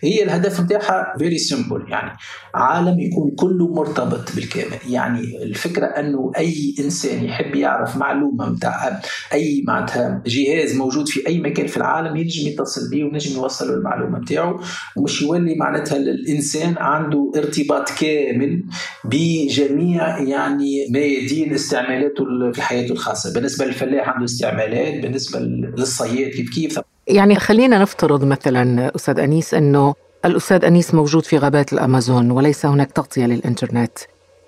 هي 0.00 0.22
الهدف 0.22 0.60
نتاعها 0.60 1.14
very 1.18 1.38
simple 1.38 1.84
يعني 1.88 2.12
عالم 2.54 3.00
يكون 3.00 3.30
كله 3.30 3.68
مرتبط 3.74 4.34
بالكامل. 4.36 4.78
يعني 4.88 5.42
الفكرة 5.42 5.86
أنه 5.86 6.32
أي 6.38 6.74
إنسان 6.80 7.24
يحب 7.24 7.54
يعرف 7.54 7.96
معلومة 7.96 8.48
نتاع 8.50 9.00
أي 9.32 9.64
معناتها 9.66 10.22
جهاز 10.26 10.76
موجود 10.76 11.08
في 11.08 11.26
أي 11.26 11.38
مكان 11.40 11.66
في 11.66 11.76
العالم 11.76 12.16
ينجم 12.16 12.48
يتصل 12.48 12.90
به 12.90 13.04
ونجم 13.04 13.36
يوصل 13.36 13.74
المعلومة 13.74 14.18
نتاعو 14.18 14.60
ومش 14.96 15.22
يولي 15.22 15.54
معناتها 15.54 15.96
الانسان 15.96 16.74
عنده 16.78 17.32
ارتباط 17.36 17.90
كامل 18.00 18.62
بجميع 19.04 20.18
يعني 20.18 20.86
ميادين 20.90 21.54
استعمالاته 21.54 22.24
في 22.52 22.62
حياته 22.62 22.92
الخاصة. 22.92 23.34
بالنسبة 23.34 23.64
للفلاح 23.66 24.08
عنده 24.08 24.24
استعمالات 24.50 25.02
بالنسبة 25.02 25.38
للصياد 25.38 26.30
كيف 26.30 26.50
كيف؟ 26.50 26.80
يعني 27.06 27.34
خلينا 27.34 27.78
نفترض 27.78 28.24
مثلا 28.24 28.92
أستاذ 28.96 29.18
أنيس 29.18 29.54
إنه 29.54 29.94
الأستاذ 30.24 30.64
أنيس 30.64 30.94
موجود 30.94 31.24
في 31.24 31.38
غابات 31.38 31.72
الأمازون 31.72 32.30
وليس 32.30 32.66
هناك 32.66 32.92
تغطية 32.92 33.26
للإنترنت. 33.26 33.98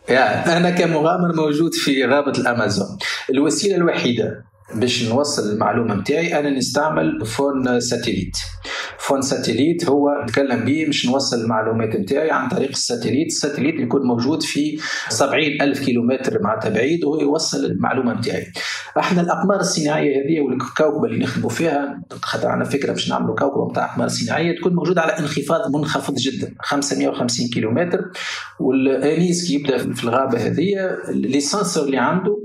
يعني 0.09 0.56
أنا 0.56 0.71
كمغامر 0.71 1.37
موجود 1.37 1.75
في 1.75 2.04
غابة 2.04 2.32
الأمازون. 2.38 2.99
الوسيلة 3.30 3.76
الوحيدة 3.76 4.44
باش 4.75 5.04
نوصل 5.09 5.52
المعلومة 5.52 5.94
نتاعي 5.94 6.38
أنا 6.38 6.50
نستعمل 6.50 7.26
phone 7.26 7.80
satellite. 7.80 8.37
phone 9.02 9.23
satellite 9.23 9.88
هو 9.88 10.09
نتكلم 10.25 10.64
به 10.64 10.85
باش 10.87 11.06
نوصل 11.06 11.40
المعلومات 11.40 11.97
نتاعي 11.97 12.30
عن 12.30 12.49
طريق 12.49 12.68
ال 12.68 12.74
satellite. 12.74 13.26
ال 13.26 13.31
satellite 13.31 13.75
يكون 13.80 14.06
موجود 14.06 14.42
في 14.42 14.78
70 15.09 15.42
ألف 15.62 15.85
كيلومتر 15.85 16.42
معناتها 16.42 16.68
بعيد 16.68 17.04
وهو 17.04 17.21
يوصل 17.21 17.64
المعلومة 17.64 18.14
نتاعي. 18.14 18.47
إحنا 18.99 19.21
الأقمار 19.21 19.61
الصناعية 19.61 20.16
هذه 20.16 20.40
والكوكبه 20.40 21.04
اللي 21.04 21.25
نخدموا 21.25 21.50
فيها 21.50 22.02
خاطر 22.23 22.49
عندنا 22.49 22.68
فكرة 22.68 22.92
باش 22.92 23.11
نعملوا 23.11 23.35
كوكبه 23.37 23.71
نتاع 23.71 23.92
أقمار 23.92 24.09
صناعية 24.09 24.59
تكون 24.59 24.75
موجوده 24.75 25.00
على 25.00 25.18
انخفاض 25.18 25.76
منخفض 25.76 26.14
جدا 26.14 26.54
550 26.61 27.49
كيلومتر. 27.49 28.11
والأنيس 28.61 29.49
كي 29.49 29.54
يبدأ 29.54 29.78
في 29.78 30.04
الغابة 30.04 30.38
هذه 30.38 30.75
لي 31.09 31.40
اللي 31.76 31.99
عنده 31.99 32.38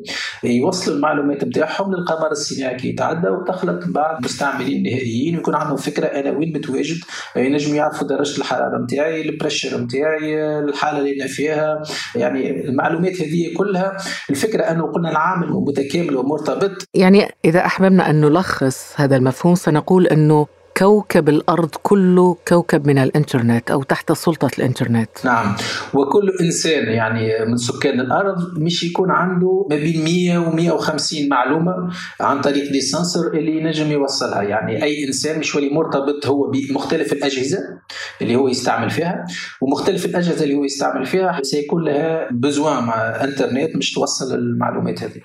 يوصلوا 0.43 0.95
المعلومات 0.95 1.43
نتاعهم 1.43 1.93
للقمر 1.93 2.31
الصناعي 2.31 2.75
كي 2.75 2.89
يتعدى 2.89 3.27
وتخلط 3.27 3.83
بعض 3.87 4.23
مستعملين 4.23 4.83
نهائيين 4.83 5.35
ويكون 5.35 5.55
عندهم 5.55 5.77
فكرة 5.77 6.05
أنا 6.05 6.31
وين 6.31 6.46
متواجد 6.53 6.97
ينجموا 7.35 7.75
يعرفوا 7.75 8.07
درجة 8.07 8.37
الحرارة 8.37 8.83
نتاعي 8.83 9.21
ال 9.21 9.27
pressure 9.27 9.77
نتاعي 9.77 10.59
الحالة 10.59 10.99
اللي 10.99 11.15
أنا 11.15 11.27
فيها. 11.27 11.83
يعني 12.15 12.65
المعلومات 12.65 13.21
هذه 13.21 13.53
كلها 13.57 13.97
الفكرة 14.29 14.63
أنه 14.63 14.91
قلنا 14.91 15.11
العامل 15.11 15.47
متكامل 15.49 16.15
ومرتبط. 16.15 16.89
يعني 16.93 17.31
إذا 17.45 17.65
أحببنا 17.65 18.09
أن 18.09 18.21
نلخص 18.21 18.93
هذا 18.95 19.15
المفهوم 19.15 19.55
سنقول 19.55 20.07
أنه 20.07 20.47
كوكب 20.77 21.29
الأرض 21.29 21.69
كله 21.83 22.37
كوكب 22.47 22.87
من 22.87 22.97
الإنترنت 22.97 23.71
أو 23.71 23.83
تحت 23.83 24.11
سلطة 24.11 24.49
الإنترنت. 24.57 25.09
نعم. 25.25 25.55
وكل 25.93 26.31
إنسان 26.41 26.87
يعني 26.87 27.45
من 27.45 27.57
سكان 27.57 27.99
الأرض 27.99 28.59
مش 28.59 28.83
يكون 28.83 29.11
عنده 29.11 29.67
ما 29.69 29.75
بين 29.75 30.03
100 30.03 30.37
و 30.37 30.51
150 30.51 31.29
معلومة 31.29 31.73
عن 32.21 32.41
طريق 32.41 32.71
دي 32.71 32.81
سنسور 32.81 33.37
اللي 33.37 33.57
ينجم 33.57 33.91
يوصلها. 33.91 34.41
يعني 34.41 34.83
أي 34.83 35.07
إنسان 35.07 35.39
مش 35.39 35.55
ولي 35.55 35.69
مرتبط 35.69 36.27
هو 36.27 36.51
بمختلف 36.51 37.13
الأجهزة 37.13 37.59
اللي 38.21 38.35
هو 38.35 38.47
يستعمل 38.47 38.89
فيها 38.89 39.25
ومختلف 39.61 40.05
الأجهزة 40.05 40.43
اللي 40.43 40.55
هو 40.55 40.63
يستعمل 40.63 41.05
فيها 41.05 41.39
سيكون 41.43 41.83
لها 41.83 42.29
بزوان 42.31 42.83
مع 42.83 43.23
انترنت 43.23 43.75
مش 43.75 43.93
توصل 43.93 44.35
المعلومات 44.35 45.03
هذه. 45.03 45.21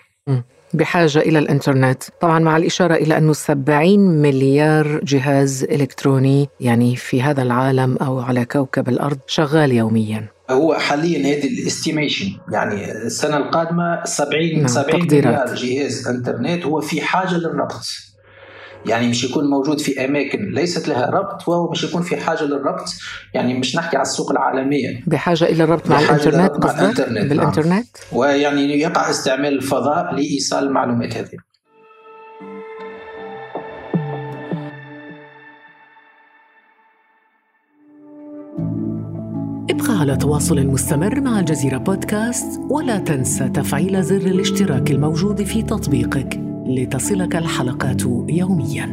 بحاجة 0.74 1.18
إلى 1.18 1.38
الإنترنت. 1.38 2.02
طبعا 2.20 2.38
مع 2.38 2.56
الإشارة 2.56 2.94
إلى 2.94 3.18
أنه 3.18 3.32
70 3.32 3.98
مليار 3.98 5.00
جهاز 5.04 5.64
إلكتروني 5.64 6.48
يعني 6.60 6.96
في 6.96 7.22
هذا 7.22 7.42
العالم 7.42 7.96
أو 7.96 8.20
على 8.20 8.44
كوكب 8.44 8.88
الأرض 8.88 9.18
شغال 9.26 9.72
يوميا. 9.72 10.28
هو 10.50 10.74
حاليا 10.74 11.18
هذه 11.18 11.46
الاستيميشن 11.46 12.26
يعني 12.52 12.92
السنة 12.92 13.36
القادمة 13.36 14.04
70 14.04 14.56
نعم 14.56 14.66
70 14.66 15.06
مليار 15.06 15.54
جهاز 15.54 16.08
إنترنت 16.08 16.64
هو 16.64 16.80
في 16.80 17.00
حاجة 17.00 17.36
للربط 17.36 18.11
يعني 18.86 19.08
مش 19.08 19.24
يكون 19.24 19.50
موجود 19.50 19.80
في 19.80 20.04
أماكن 20.04 20.50
ليست 20.54 20.88
لها 20.88 21.10
ربط 21.10 21.48
وهو 21.48 21.70
مش 21.70 21.84
يكون 21.84 22.02
في 22.02 22.16
حاجة 22.16 22.44
للربط. 22.44 22.88
يعني 23.34 23.58
مش 23.58 23.76
نحكي 23.76 23.96
على 23.96 24.02
السوق 24.02 24.30
العالمية. 24.30 25.00
بحاجة 25.06 25.44
إلى 25.44 25.64
الربط 25.64 25.90
مع 25.90 26.00
الإنترنت 26.00 26.64
مع 26.64 26.70
الإنترنت 26.70 27.18
نعم. 27.18 27.28
بالإنترنت؟ 27.28 27.68
نعم. 27.68 27.84
ويعني 28.12 28.80
يقع 28.80 29.10
استعمال 29.10 29.52
الفضاء 29.52 30.14
لإيصال 30.14 30.64
المعلومات 30.64 31.16
هذه. 31.16 31.38
ابقى 39.70 39.98
على 40.00 40.16
تواصل 40.16 40.66
مستمر 40.66 41.20
مع 41.20 41.40
الجزيرة 41.40 41.78
بودكاست 41.78 42.60
ولا 42.70 42.98
تنسى 42.98 43.48
تفعيل 43.48 44.02
زر 44.02 44.16
الاشتراك 44.16 44.90
الموجود 44.90 45.42
في 45.42 45.62
تطبيقك. 45.62 46.51
لتصلك 46.74 47.36
الحلقات 47.36 48.02
يوميا. 48.28 48.84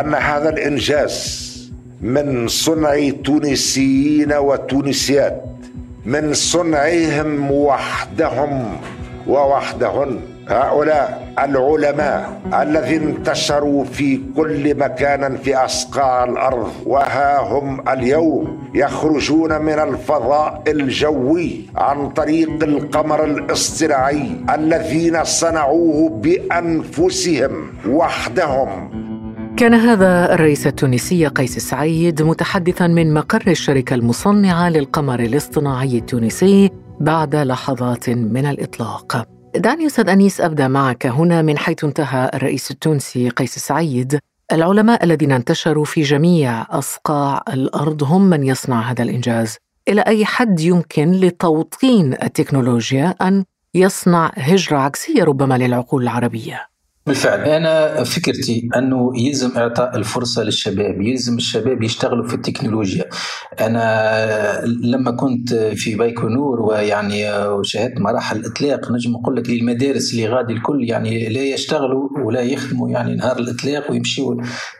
أن 0.00 0.14
هذا 0.14 0.48
الإنجاز 0.48 1.16
من 2.00 2.48
صنع 2.48 3.10
تونسيين 3.24 4.32
وتونسيات 4.32 5.44
من 6.06 6.34
صنعهم 6.34 7.50
وحدهم 7.50 8.76
ووحدهن. 9.26 10.39
هؤلاء 10.50 11.34
العلماء 11.38 12.40
الذين 12.62 13.02
انتشروا 13.02 13.84
في 13.84 14.20
كل 14.36 14.74
مكان 14.74 15.36
في 15.36 15.56
اصقاع 15.56 16.24
الأرض 16.24 16.72
وها 16.86 17.40
هم 17.40 17.88
اليوم 17.88 18.70
يخرجون 18.74 19.62
من 19.62 19.78
الفضاء 19.78 20.62
الجوي 20.68 21.60
عن 21.76 22.08
طريق 22.08 22.62
القمر 22.62 23.24
الاصطناعي 23.24 24.30
الذين 24.54 25.24
صنعوه 25.24 26.08
بأنفسهم 26.08 27.52
وحدهم. 27.88 28.90
كان 29.56 29.74
هذا 29.74 30.34
الرئيس 30.34 30.66
التونسي 30.66 31.26
قيس 31.26 31.58
سعيد 31.58 32.22
متحدثا 32.22 32.86
من 32.86 33.14
مقر 33.14 33.42
الشركة 33.48 33.94
المصنعة 33.94 34.68
للقمر 34.68 35.20
الاصطناعي 35.20 35.98
التونسي 35.98 36.70
بعد 37.00 37.36
لحظات 37.36 38.10
من 38.10 38.46
الإطلاق. 38.46 39.39
دعني 39.56 39.86
أستاذ 39.86 40.08
أنيس 40.08 40.40
أبدأ 40.40 40.68
معك. 40.68 41.06
هنا 41.06 41.42
من 41.42 41.58
حيث 41.58 41.84
انتهى 41.84 42.30
الرئيس 42.34 42.70
التونسي 42.70 43.28
قيس 43.28 43.58
سعيد. 43.58 44.18
العلماء 44.52 45.04
الذين 45.04 45.32
انتشروا 45.32 45.84
في 45.84 46.02
جميع 46.02 46.66
أصقاع 46.70 47.42
الأرض 47.48 48.02
هم 48.02 48.22
من 48.22 48.44
يصنع 48.44 48.80
هذا 48.80 49.02
الإنجاز. 49.02 49.56
إلى 49.88 50.00
أي 50.00 50.24
حد 50.24 50.60
يمكن 50.60 51.10
لتوطين 51.10 52.12
التكنولوجيا 52.12 53.14
أن 53.22 53.44
يصنع 53.74 54.32
هجرة 54.36 54.78
عكسية 54.78 55.24
ربما 55.24 55.58
للعقول 55.58 56.02
العربية؟ 56.02 56.69
بالفعل. 57.06 57.40
أنا 57.40 58.04
فكرتي 58.04 58.68
أنه 58.76 59.12
يلزم 59.16 59.50
إعطاء 59.56 59.96
الفرصة 59.96 60.42
للشباب 60.42 61.00
يلزم 61.00 61.36
الشباب 61.36 61.82
يشتغلوا 61.82 62.28
في 62.28 62.34
التكنولوجيا. 62.34 63.04
أنا 63.60 64.64
لما 64.64 65.10
كنت 65.10 65.54
في 65.54 65.94
بايكونور 65.94 66.60
ويعني 66.60 67.38
وشاهدت 67.46 68.00
مراحل 68.00 68.36
الإطلاق 68.36 68.92
نجم 68.92 69.10
نقول 69.10 69.36
لك 69.36 69.50
للمدارس 69.50 70.12
اللي 70.12 70.28
غادي 70.28 70.52
الكل 70.52 70.84
يعني 70.84 71.28
لا 71.28 71.40
يشتغلوا 71.42 72.08
ولا 72.24 72.40
يخدموا 72.40 72.90
يعني 72.90 73.14
نهار 73.14 73.38
الإطلاق 73.38 73.90
ويمشيوا 73.90 74.34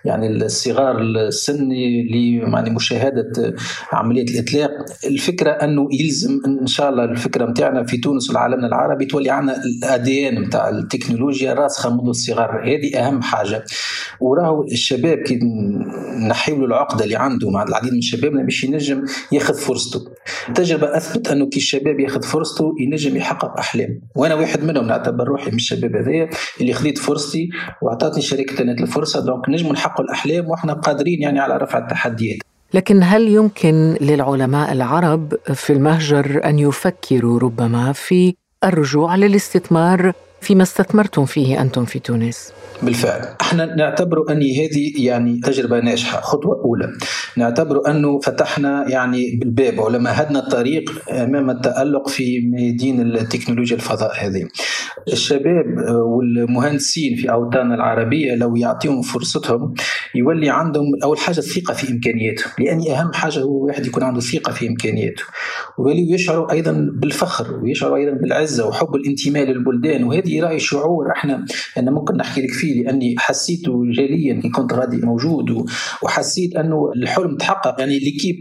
يعني 0.05 0.29
الصغار 0.29 1.01
السن 1.01 1.73
يعني 1.73 2.71
مشاهدة 2.71 3.55
عملية 3.93 4.25
الإطلاق. 4.25 4.71
الفكرة 5.07 5.51
أنه 5.51 5.89
يلزم 5.93 6.41
إن 6.47 6.67
شاء 6.67 6.91
الله 6.91 7.05
الفكرة 7.05 7.51
نتاعنا 7.51 7.85
في 7.85 7.97
تونس 7.97 8.31
والعالم 8.31 8.65
العربي 8.65 9.05
تولي 9.05 9.31
عندنا 9.31 9.63
ال 9.65 9.80
idea 9.80 10.43
نتاع 10.43 10.69
التكنولوجيا 10.69 11.55
راسخة 11.55 11.91
منذ 11.91 12.10
الصغار 12.11 12.63
هذه 12.65 12.97
أهم 12.97 13.23
حاجة. 13.23 13.65
وراهو 14.21 14.63
الشباب 14.63 15.19
كي 15.19 15.39
نحيوا 16.29 16.59
له 16.59 16.67
العقده 16.67 17.05
اللي 17.05 17.17
عنده 17.17 17.51
مع 17.51 17.63
العديد 17.63 17.93
من 17.93 18.01
شبابنا 18.01 18.43
باش 18.43 18.65
ينجم 18.65 19.05
ياخذ 19.33 19.55
فرصته. 19.55 20.01
التجربه 20.49 20.97
أثبت 20.97 21.29
أنه 21.29 21.47
كي 21.47 21.57
الشباب 21.57 22.01
ياخذ 22.01 22.23
فرصته 22.23 22.75
ينجم 22.81 23.17
يحقق 23.17 23.59
احلام 23.59 24.01
وأنا 24.17 24.35
واحد 24.35 24.65
منهم 24.65 24.87
نعتبر 24.87 25.25
روحي 25.25 25.51
من 25.51 25.57
الشباب 25.57 25.97
هذايا 25.97 26.31
اللي 26.61 26.73
خذيت 26.73 26.99
فرصتي 26.99 27.49
واعطتني 27.83 28.23
شركة 28.23 28.63
الفرصة. 28.63 29.21
donc 29.21 29.49
نجم 29.49 29.73
نحقق 29.73 30.01
الأحلام 30.01 30.49
وإحنا 30.49 30.73
قادرين 30.73 31.23
يعني 31.23 31.41
على 31.41 31.57
رفع 31.57 31.79
التحديات. 31.79 32.39
لكن 32.75 33.01
هل 33.03 33.29
يمكن 33.29 33.97
للعلماء 34.01 34.73
العرب 34.73 35.35
في 35.55 35.73
المهجر 35.73 36.41
أن 36.45 36.59
يفكروا 36.59 37.39
ربما 37.39 37.93
في 37.93 38.35
الرجوع 38.65 39.17
للاستثمار 39.17 40.13
فيما 40.41 40.63
استثمرتم 40.63 41.25
فيه 41.25 41.61
أنتم 41.61 41.85
في 41.85 41.99
تونس؟ 41.99 42.53
بالفعل. 42.83 43.35
إحنا 43.41 43.75
نعتبر 43.75 44.25
ان 44.31 44.43
هذه 44.43 44.93
يعني 44.97 45.41
تجربة 45.41 45.81
ناجحة. 45.81 46.21
خطوة 46.21 46.63
أولى. 46.65 46.93
نعتبر 47.37 47.91
أنه 47.91 48.21
فتحنا 48.21 48.89
يعني 48.89 49.37
بالباب. 49.37 49.79
ولا 49.79 49.99
مهدنا 49.99 50.39
الطريق 50.39 51.11
أمام 51.11 51.51
التألق 51.51 52.09
في 52.09 52.41
ميادين 52.41 53.01
التكنولوجيا 53.01 53.77
الفضاء 53.77 54.13
هذه. 54.21 54.49
الشباب 55.13 55.65
والمهندسين 55.89 57.17
في 57.17 57.33
أوطاننا 57.33 57.75
العربية 57.75 58.35
لو 58.35 58.57
يعطيهم 58.57 59.03
فرصتهم 59.03 59.75
يولي 60.15 60.51
عندهم 60.51 60.85
أول 61.05 61.19
حاجة 61.19 61.39
الثقة 61.39 61.75
في 61.75 61.93
إمكانياتهم. 61.93 62.53
لأن 62.59 62.93
أهم 62.93 63.13
حاجة 63.13 63.41
هو 63.41 63.67
واحد 63.67 63.87
يكون 63.87 64.03
عنده 64.03 64.21
ثقة 64.21 64.53
في 64.53 64.69
إمكانياته. 64.69 65.23
ويولي 65.79 66.13
يشعروا 66.13 66.53
أيضا 66.53 66.89
بالفخر 66.93 67.61
ويشعروا 67.63 67.97
أيضا 67.97 68.13
بالعزة 68.13 68.69
وحب 68.69 68.95
الانتماء 68.95 69.45
للبلدان. 69.45 70.05
وهذه 70.05 70.30
رأي 70.39 70.59
شعور. 70.59 71.11
إحنا 71.17 71.45
أنا 71.79 71.91
ممكن 71.91 72.17
نحكي 72.17 72.41
لك 72.41 72.51
فيه 72.51 72.83
لأني 72.83 73.15
حسيته 73.19 73.83
جاليا 73.97 74.41
كي 74.41 74.49
كنت 74.49 74.73
غادي 74.73 74.97
موجود 74.97 75.67
وحسيت 76.03 76.57
أنه 76.57 76.93
الحلم 76.97 77.37
تحقق. 77.37 77.81
يعني 77.81 77.99
ليكيب 77.99 78.37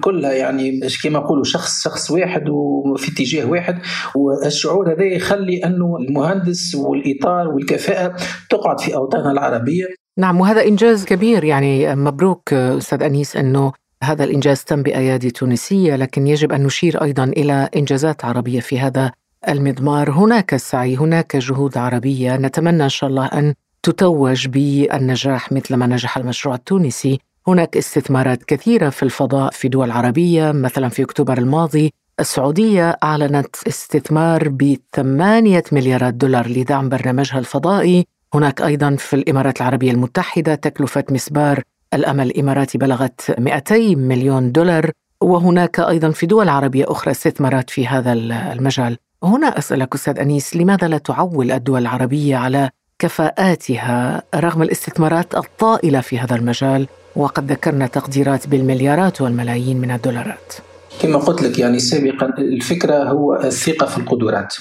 كلها 0.00 0.32
يعني 0.32 0.80
كما 1.02 1.18
نقولوا 1.18 1.44
شخص 1.44 1.84
شخص 1.84 2.10
واحد 2.10 2.48
وفي 2.48 3.12
اتجاه 3.12 3.44
واحد. 3.44 3.78
والشعور 4.14 4.92
هذا 4.92 5.04
يخلي 5.04 5.58
أنه 5.64 5.96
المهندس 5.96 6.74
والإطار 6.74 7.48
والكفاءة 7.48 8.16
تقعد 8.50 8.80
في 8.80 8.94
أوطاننا 8.94 9.32
العربية. 9.32 9.86
نعم 10.18 10.40
وهذا 10.40 10.64
إنجاز 10.64 11.04
كبير. 11.04 11.44
يعني 11.44 11.96
مبروك 11.96 12.52
أستاذ 12.52 13.02
أنيس 13.02 13.36
أنه 13.36 13.72
هذا 14.02 14.24
الإنجاز 14.24 14.64
تم 14.64 14.82
بأيادي 14.82 15.30
تونسية 15.30 15.96
لكن 15.96 16.26
يجب 16.26 16.52
أن 16.52 16.64
نشير 16.64 17.02
أيضا 17.02 17.24
إلى 17.24 17.68
إنجازات 17.76 18.24
عربية 18.24 18.60
في 18.60 18.78
هذا 18.78 19.12
المضمار. 19.48 20.10
هناك 20.10 20.56
سعي 20.56 20.96
هناك 20.96 21.36
جهود 21.36 21.78
عربية. 21.78 22.36
نتمنى 22.36 22.84
إن 22.84 22.88
شاء 22.88 23.10
الله 23.10 23.26
أن 23.26 23.54
تتوج 23.82 24.48
بالنجاح 24.48 25.52
مثل 25.52 25.74
ما 25.74 25.86
نجح 25.86 26.16
المشروع 26.16 26.54
التونسي. 26.54 27.20
هناك 27.48 27.76
استثمارات 27.76 28.44
كثيرة 28.44 28.90
في 28.90 29.02
الفضاء 29.02 29.50
في 29.50 29.68
دول 29.68 29.90
عربية 29.90 30.52
مثلا 30.52 30.88
في 30.88 31.02
أكتوبر 31.02 31.38
الماضي. 31.38 31.92
السعودية 32.20 32.98
أعلنت 33.02 33.56
استثمار 33.68 34.48
بثمانيه 34.48 35.62
مليارات 35.72 36.14
دولار 36.14 36.48
لدعم 36.48 36.88
برنامجها 36.88 37.38
الفضائي. 37.38 38.06
هناك 38.34 38.62
أيضا 38.62 38.96
في 38.96 39.16
الإمارات 39.16 39.60
العربية 39.60 39.90
المتحدة 39.90 40.54
تكلفة 40.54 41.04
مسبار 41.10 41.62
الأمل 41.94 42.26
الإماراتي 42.26 42.78
بلغت 42.78 43.40
200 43.40 43.96
مليون 43.96 44.52
دولار. 44.52 44.90
وهناك 45.20 45.80
أيضا 45.80 46.10
في 46.10 46.26
دول 46.26 46.48
عربية 46.48 46.84
أخرى 46.88 47.10
استثمارات 47.10 47.70
في 47.70 47.86
هذا 47.86 48.12
المجال. 48.12 48.98
هنا 49.22 49.58
أسألك 49.58 49.94
أستاذ 49.94 50.18
أنيس 50.18 50.56
لماذا 50.56 50.88
لا 50.88 50.98
تعول 50.98 51.52
الدول 51.52 51.82
العربية 51.82 52.36
على 52.36 52.70
كفاءاتها 52.98 54.22
رغم 54.34 54.62
الاستثمارات 54.62 55.34
الطائلة 55.34 56.00
في 56.00 56.18
هذا 56.18 56.36
المجال؟ 56.36 56.86
وقد 57.16 57.52
ذكرنا 57.52 57.86
تقديرات 57.86 58.46
بالمليارات 58.46 59.20
والملايين 59.20 59.80
من 59.80 59.90
الدولارات. 59.90 60.54
كما 61.02 61.18
قلت 61.18 61.42
لك 61.42 61.58
يعني 61.58 61.78
سابقا 61.78 62.26
الفكرة 62.38 62.94
هو 62.94 63.34
الثقة 63.34 63.86
في 63.86 63.98
القدرات. 63.98 64.54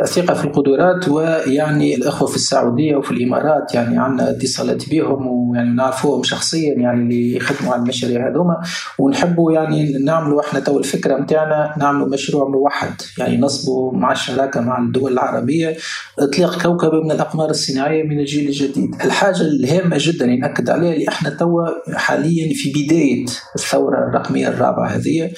الثقة 0.00 0.34
في 0.34 0.44
القدرات 0.44 1.08
ويعني 1.08 1.94
الأخوة 1.94 2.28
في 2.28 2.36
السعودية 2.36 2.96
وفي 2.96 3.10
الإمارات 3.10 3.74
يعني 3.74 3.98
عندنا 3.98 4.30
اتصالات 4.30 4.90
بهم 4.90 5.26
ويعني 5.26 5.70
نعرفوهم 5.70 6.22
شخصيا 6.22 6.74
يعني 6.74 7.02
اللي 7.02 7.36
يخدموا 7.36 7.72
على 7.72 7.82
المشاريع 7.82 8.28
هذوما. 8.30 8.56
ونحبوا 8.98 9.52
يعني 9.52 9.92
نعملوا 9.92 10.40
إحنا 10.40 10.60
تو 10.60 10.78
الفكرة 10.78 11.18
نتاعنا 11.18 11.74
نعملوا 11.78 12.08
مشروع 12.08 12.48
موحد 12.48 13.02
يعني 13.18 13.36
نصبوا 13.36 13.92
مع 13.92 14.12
الشراكة 14.12 14.60
مع 14.60 14.78
الدول 14.78 15.12
العربية. 15.12 15.76
إطلاق 16.18 16.62
كوكب 16.62 16.94
من 16.94 17.10
الأقمار 17.10 17.50
الصناعية 17.50 18.02
من 18.02 18.20
الجيل 18.20 18.48
الجديد. 18.48 18.94
الحاجة 19.04 19.40
الهامة 19.40 19.96
جدا 20.00 20.26
نأكد 20.26 20.70
عليها 20.70 20.92
اللي 20.92 21.08
إحنا 21.08 21.30
توا 21.30 21.66
حاليا 21.94 22.54
في 22.54 22.72
بداية 22.72 23.24
الثورة 23.56 23.98
الرقمية 24.08 24.48
الرابعة 24.48 24.86
هذه. 24.88 25.30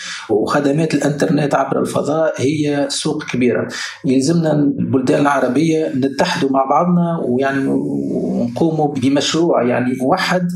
وخدمات 0.43 0.95
الانترنت 0.95 1.55
عبر 1.55 1.81
الفضاء 1.81 2.35
هي 2.37 2.87
سوق 2.89 3.25
كبيرة. 3.25 3.69
يلزمنا 4.05 4.53
البلدان 4.53 5.21
العربية 5.21 5.93
نتحدوا 5.97 6.51
مع 6.51 6.65
بعضنا 6.65 7.21
ويعني 7.25 7.67
ونقوموا 7.67 8.95
بمشروع 8.95 9.63
يعني 9.63 9.97
موحد 10.01 10.49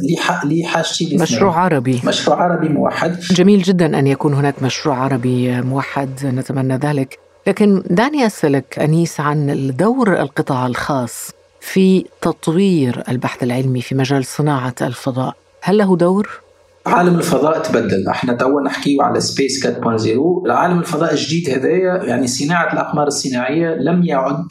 لحاجتين 0.44 1.22
مشروع 1.22 1.58
عربي. 1.58 2.00
مشروع 2.04 2.42
عربي 2.42 2.68
موحد. 2.68 3.20
جميل 3.20 3.62
جدا 3.62 3.98
أن 3.98 4.06
يكون 4.06 4.34
هناك 4.34 4.62
مشروع 4.62 4.96
عربي 4.96 5.60
موحد 5.60 6.10
نتمنى 6.24 6.76
ذلك. 6.76 7.18
لكن 7.46 7.82
دعني 7.90 8.26
أسألك 8.26 8.78
أنيس 8.78 9.20
عن 9.20 9.72
دور 9.78 10.20
القطاع 10.20 10.66
الخاص 10.66 11.30
في 11.60 12.04
تطوير 12.22 13.02
البحث 13.08 13.42
العلمي 13.42 13.80
في 13.80 13.94
مجال 13.94 14.24
صناعة 14.24 14.74
الفضاء. 14.82 15.34
هل 15.62 15.78
له 15.78 15.96
دور؟ 15.96 16.43
عالم 16.86 17.18
الفضاء 17.18 17.62
تبدل. 17.62 18.08
إحنا 18.08 18.32
توا 18.32 18.62
نحكيو 18.62 19.02
على 19.02 19.20
سبيس 19.20 19.66
4.0 19.66 20.44
العالم 20.46 20.78
الفضاء 20.78 21.12
الجديد 21.12 21.50
هذايا 21.50 22.04
يعني 22.04 22.26
صناعة 22.26 22.72
الأقمار 22.72 23.06
الصناعية 23.06 23.74
لم 23.74 24.04
يعد 24.04 24.44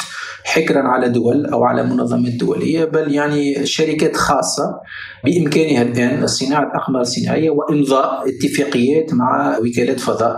حكرا 0.44 0.82
على 0.82 1.10
دول 1.10 1.46
أو 1.46 1.64
على 1.64 1.84
منظمات 1.84 2.34
دولية 2.34 2.86
بل 2.86 3.14
يعني 3.14 3.66
شركات 3.66 4.16
خاصة. 4.16 4.80
بإمكانها 5.24 5.82
الآن 5.82 6.28
صناعة 6.28 6.72
اقمار 6.76 7.04
صناعيه 7.04 7.50
وإمضاء 7.50 8.24
اتفاقيات 8.30 9.14
مع 9.14 9.58
وكالات 9.58 10.00
فضاء 10.00 10.38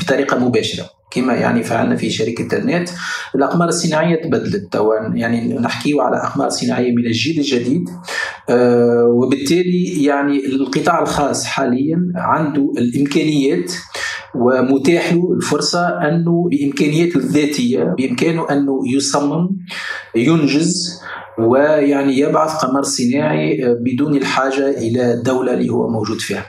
بطريقة 0.00 0.38
مباشرة. 0.38 0.95
كما 1.10 1.34
يعني 1.34 1.62
فعلنا 1.62 1.96
في 1.96 2.10
شركة 2.10 2.58
النت. 2.58 2.88
الأقمار 3.34 3.68
الصناعية 3.68 4.22
تبدلت 4.22 4.72
توا. 4.72 4.94
يعني 5.14 5.54
نحكيو 5.54 6.00
على 6.00 6.16
أقمار 6.16 6.48
صناعية 6.48 6.92
من 6.92 7.06
الجيل 7.06 7.38
الجديد. 7.38 7.88
أه 8.48 9.04
وبالتالي 9.04 10.04
يعني 10.04 10.46
القطاع 10.46 11.02
الخاص 11.02 11.44
حاليا 11.44 12.12
عنده 12.14 12.72
الإمكانيات 12.78 13.72
ومتاح 14.34 15.12
له 15.12 15.32
الفرصة 15.36 15.88
أنه 15.88 16.48
بإمكانياته 16.50 17.16
الذاتية 17.16 17.94
بإمكانه 17.98 18.46
أنه 18.50 18.80
يصمم 18.94 19.48
ينجز 20.16 21.00
ويعني 21.38 22.18
يبعث 22.18 22.54
قمر 22.64 22.82
صناعي 22.82 23.76
بدون 23.80 24.16
الحاجة 24.16 24.70
إلى 24.70 25.12
الدولة 25.14 25.54
اللي 25.54 25.68
هو 25.68 25.88
موجود 25.88 26.18
فيها 26.18 26.46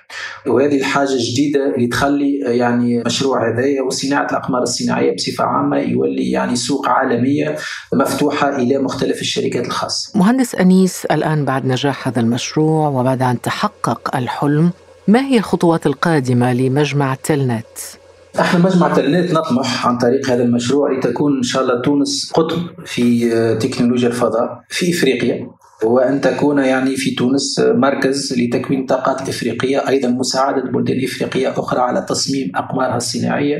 وهذه 0.48 0.78
الحاجة 0.78 1.14
الجديدة 1.14 1.76
اللي 1.76 1.88
تخلي 1.88 2.40
يعني 2.40 3.04
مشروع 3.06 3.54
هذايا 3.54 3.82
وصناعة 3.82 4.28
الأقمار 4.32 4.62
الصناعية 4.62 5.16
بصفة 5.16 5.44
عامة 5.44 5.78
يولي 5.78 6.32
يعني 6.32 6.56
سوق 6.56 6.90
عالمية 6.90 7.56
مفتوحة 7.94 8.56
إلى 8.56 8.78
مختلف 8.78 9.22
الشركات 9.22 9.66
الخاصة 9.66 10.20
مهندس 10.20 10.56
أنيس 10.56 11.06
الآن 11.06 11.46
بعد 11.46 11.66
نجاح 11.66 12.08
هذا 12.08 12.20
المشروع 12.20 12.88
وبعد 12.88 13.22
أن 13.22 13.42
تحقق 13.42 14.16
الحلم 14.16 14.72
ما 15.08 15.20
هي 15.20 15.38
الخطوات 15.38 15.86
القادمة 15.86 16.54
لمجمع 16.54 17.16
تلنت؟ 17.16 17.78
إحنا 18.40 18.60
مجمع 18.60 18.94
تلنت 18.94 19.32
نطمح 19.32 19.88
عن 19.88 19.98
طريق 19.98 20.30
هذا 20.30 20.44
المشروع 20.44 20.92
لتكون 20.92 21.38
إن 21.38 21.44
شاء 21.44 21.64
الله 21.64 21.82
تونس 21.82 22.32
قطب 22.32 22.60
في 22.86 23.30
تكنولوجيا 23.62 24.08
الفضاء 24.08 24.64
في 24.70 24.92
إفريقيا. 24.92 25.48
وأن 25.84 26.22
تكون 26.22 26.58
يعني 26.58 26.96
في 26.96 27.16
تونس 27.16 27.60
مركز 27.60 28.34
لتكوين 28.40 28.86
طاقات 28.86 29.30
إفريقية 29.30 29.88
أيضا 29.90 30.08
مساعدة 30.08 30.72
بلدان 30.72 31.04
افريقيه 31.04 31.50
أخرى 31.60 31.80
على 31.80 32.06
تصميم 32.10 32.52
أقمارها 32.56 32.98
الصناعية. 32.98 33.58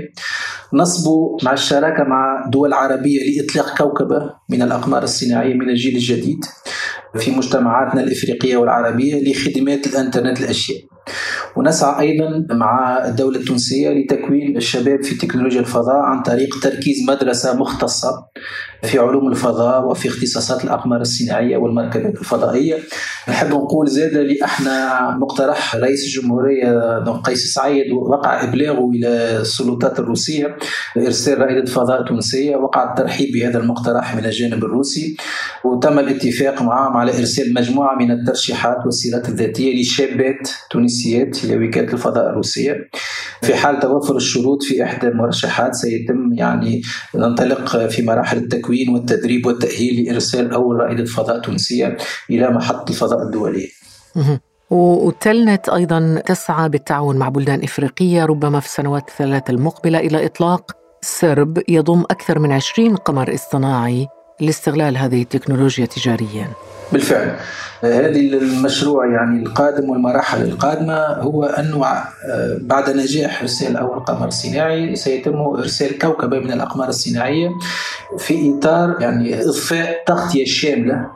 نصب 0.74 1.12
مع 1.44 1.54
الشراكة 1.54 2.04
مع 2.04 2.50
دول 2.50 2.74
عربية 2.74 3.20
لإطلاق 3.42 3.78
كوكبة 3.78 4.34
من 4.50 4.62
الأقمار 4.62 5.04
الصناعية 5.04 5.54
من 5.54 5.70
الجيل 5.70 5.96
الجديد 5.96 6.46
في 7.16 7.32
مجتمعاتنا 7.32 8.02
الإفريقية 8.04 8.58
والعربية 8.58 9.32
لخدمات 9.32 9.88
الإنترنت 9.88 10.42
الأشياء. 10.42 10.80
ونسعى 11.58 12.00
أيضا 12.00 12.48
مع 12.56 13.06
الدولة 13.08 13.40
التونسية 13.40 13.90
لتكوين 13.90 14.58
الشباب 14.58 15.04
في 15.04 15.16
تكنولوجيا 15.16 15.60
الفضاء 15.60 15.96
عن 15.96 16.24
طريق 16.24 16.60
تركيز 16.64 17.10
مدرسة 17.10 17.58
مختصة. 17.58 18.28
في 18.84 19.00
علوم 19.00 19.28
الفضاء 19.28 19.88
وفي 19.88 20.08
اختصاصات 20.08 20.64
الأقمار 20.64 21.02
الصناعية 21.02 21.58
والمركبات 21.58 22.20
الفضائية. 22.20 22.78
نحب 23.30 23.48
نقول 23.48 23.88
زاد 23.88 24.16
اللي 24.18 24.44
أحنا 24.44 25.00
مقترح 25.18 25.76
رئيس 25.76 26.04
الجمهورية 26.04 27.00
قيس 27.24 27.54
سعيد 27.54 27.92
وقع 27.92 28.44
إبلاغه 28.44 28.90
إلى 28.90 29.40
السلطات 29.42 30.00
الروسية 30.00 30.58
ارسال 30.98 31.42
رائدة 31.42 31.66
فضاء 31.66 32.08
تونسية. 32.08 32.56
وقع 32.56 32.90
الترحيب 32.90 33.34
بهذا 33.34 33.60
المقترح 33.60 34.16
من 34.16 34.26
الجانب 34.26 34.64
الروسي. 34.64 35.18
وتم 35.66 36.00
الاتفاق 36.00 36.62
معهم 36.62 36.98
على 36.98 37.20
إرسال 37.20 37.54
مجموعة 37.54 37.96
من 37.96 38.12
الترشيحات 38.12 38.78
والسيرات 38.86 39.30
الذاتية 39.30 39.82
لشابات 39.82 40.50
تونسيات 40.72 41.44
إلى 41.44 41.68
وكاله 41.68 41.94
الفضاء 41.94 42.30
الروسية. 42.30 42.90
في 43.42 43.56
حال 43.56 43.80
توفر 43.80 44.16
الشروط 44.16 44.64
في 44.64 44.84
إحدى 44.84 45.08
المرشحات 45.08 45.76
سيتم 45.76 46.34
يعني 46.34 46.82
ننطلق 47.16 47.88
في 47.88 48.02
مراحل 48.06 48.38
التكوين 48.38 48.67
والتدريب 48.70 49.46
والتأهيل 49.46 50.06
لإرسال 50.06 50.52
أول 50.54 50.76
رائدة 50.76 51.06
فضاء 51.06 51.40
تونسية 51.40 51.98
إلى 52.30 52.50
محطة 52.50 52.90
الفضاء 52.90 53.22
الدولية. 53.24 53.68
وتلنت 54.70 55.70
أيضا 55.70 56.22
تسعى 56.26 56.70
بالتعاون 56.70 57.16
مع 57.18 57.30
بلدان 57.30 57.64
إفريقية 57.64 58.26
ربما 58.26 58.60
في 58.60 58.66
السنوات 58.66 59.08
الثلاث 59.10 59.50
المقبلة 59.50 60.00
إلى 60.00 60.26
إطلاق 60.26 60.72
سرب 61.02 61.64
يضم 61.70 62.02
أكثر 62.02 62.40
من 62.40 62.52
20 62.52 62.96
قمر 62.96 63.34
اصطناعي 63.34 64.08
لاستغلال 64.42 64.98
هذه 64.98 65.22
التكنولوجيا 65.22 65.86
تجاريا. 65.86 66.48
بالفعل. 66.92 67.36
هذه 67.84 68.20
المشروع 68.20 69.06
يعني 69.06 69.44
القادم 69.44 69.90
والمراحل 69.90 70.42
القادمة 70.42 71.00
هو 71.06 71.44
أنه 71.44 71.86
آه، 71.86 72.58
بعد 72.62 72.90
نجاح 72.90 73.42
إرسال 73.42 73.78
أول 73.78 74.00
قمر 74.00 74.30
صناعي 74.30 74.96
سيتم 74.96 75.36
إرسال 75.36 75.98
كوكبة 75.98 76.40
من 76.40 76.52
الأقمار 76.52 76.90
الصناعية 76.90 77.50
في 78.18 78.54
إطار 78.58 78.96
يعني 79.02 79.42
إضفاء 79.42 80.04
تغطية 80.08 80.46
شاملة 80.46 81.08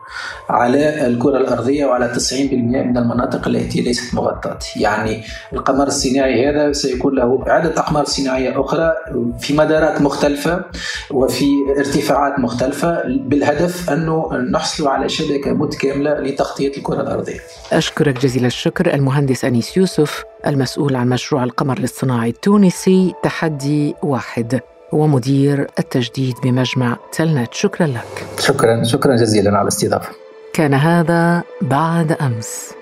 على 0.49 1.07
الكرة 1.07 1.37
الأرضية 1.37 1.85
وعلى 1.85 2.13
90% 2.13 2.53
من 2.53 2.97
المناطق 2.97 3.47
التي 3.47 3.81
ليست 3.81 4.15
مغطاة. 4.15 4.59
يعني 4.75 5.23
القمر 5.53 5.87
الصناعي 5.87 6.49
هذا 6.49 6.71
سيكون 6.71 7.15
له 7.15 7.43
عدة 7.47 7.79
أقمار 7.79 8.05
صناعية 8.05 8.61
أخرى 8.61 8.93
في 9.39 9.53
مدارات 9.53 10.01
مختلفة 10.01 10.65
وفي 11.11 11.45
ارتفاعات 11.77 12.39
مختلفة 12.39 13.03
بالهدف 13.05 13.89
أنه 13.89 14.37
نحصل 14.51 14.87
على 14.87 15.09
شبكة 15.09 15.53
متكاملة 15.61 16.19
لتغطية 16.19 16.77
الكرة 16.77 17.01
الأرضية. 17.01 17.39
أشكرك 17.71 18.21
جزيل 18.21 18.45
الشكر 18.45 18.93
المهندس 18.93 19.45
أنيس 19.45 19.77
يوسف 19.77 20.23
المسؤول 20.47 20.95
عن 20.95 21.09
مشروع 21.09 21.43
القمر 21.43 21.77
الاصطناعي 21.77 22.29
التونسي 22.29 23.13
تحدي 23.23 23.95
واحد 24.03 24.59
ومدير 24.91 25.67
التجديد 25.79 26.35
بمجمع 26.43 26.97
تلنت. 27.11 27.53
شكرا 27.53 27.87
لك. 27.87 28.25
شكرا 28.39 28.83
شكرا 28.83 29.15
جزيلا 29.15 29.51
على 29.51 29.61
الاستضافة. 29.61 30.09
كان 30.53 30.73
هذا 30.73 31.43
بعد 31.61 32.11
أمس. 32.11 32.80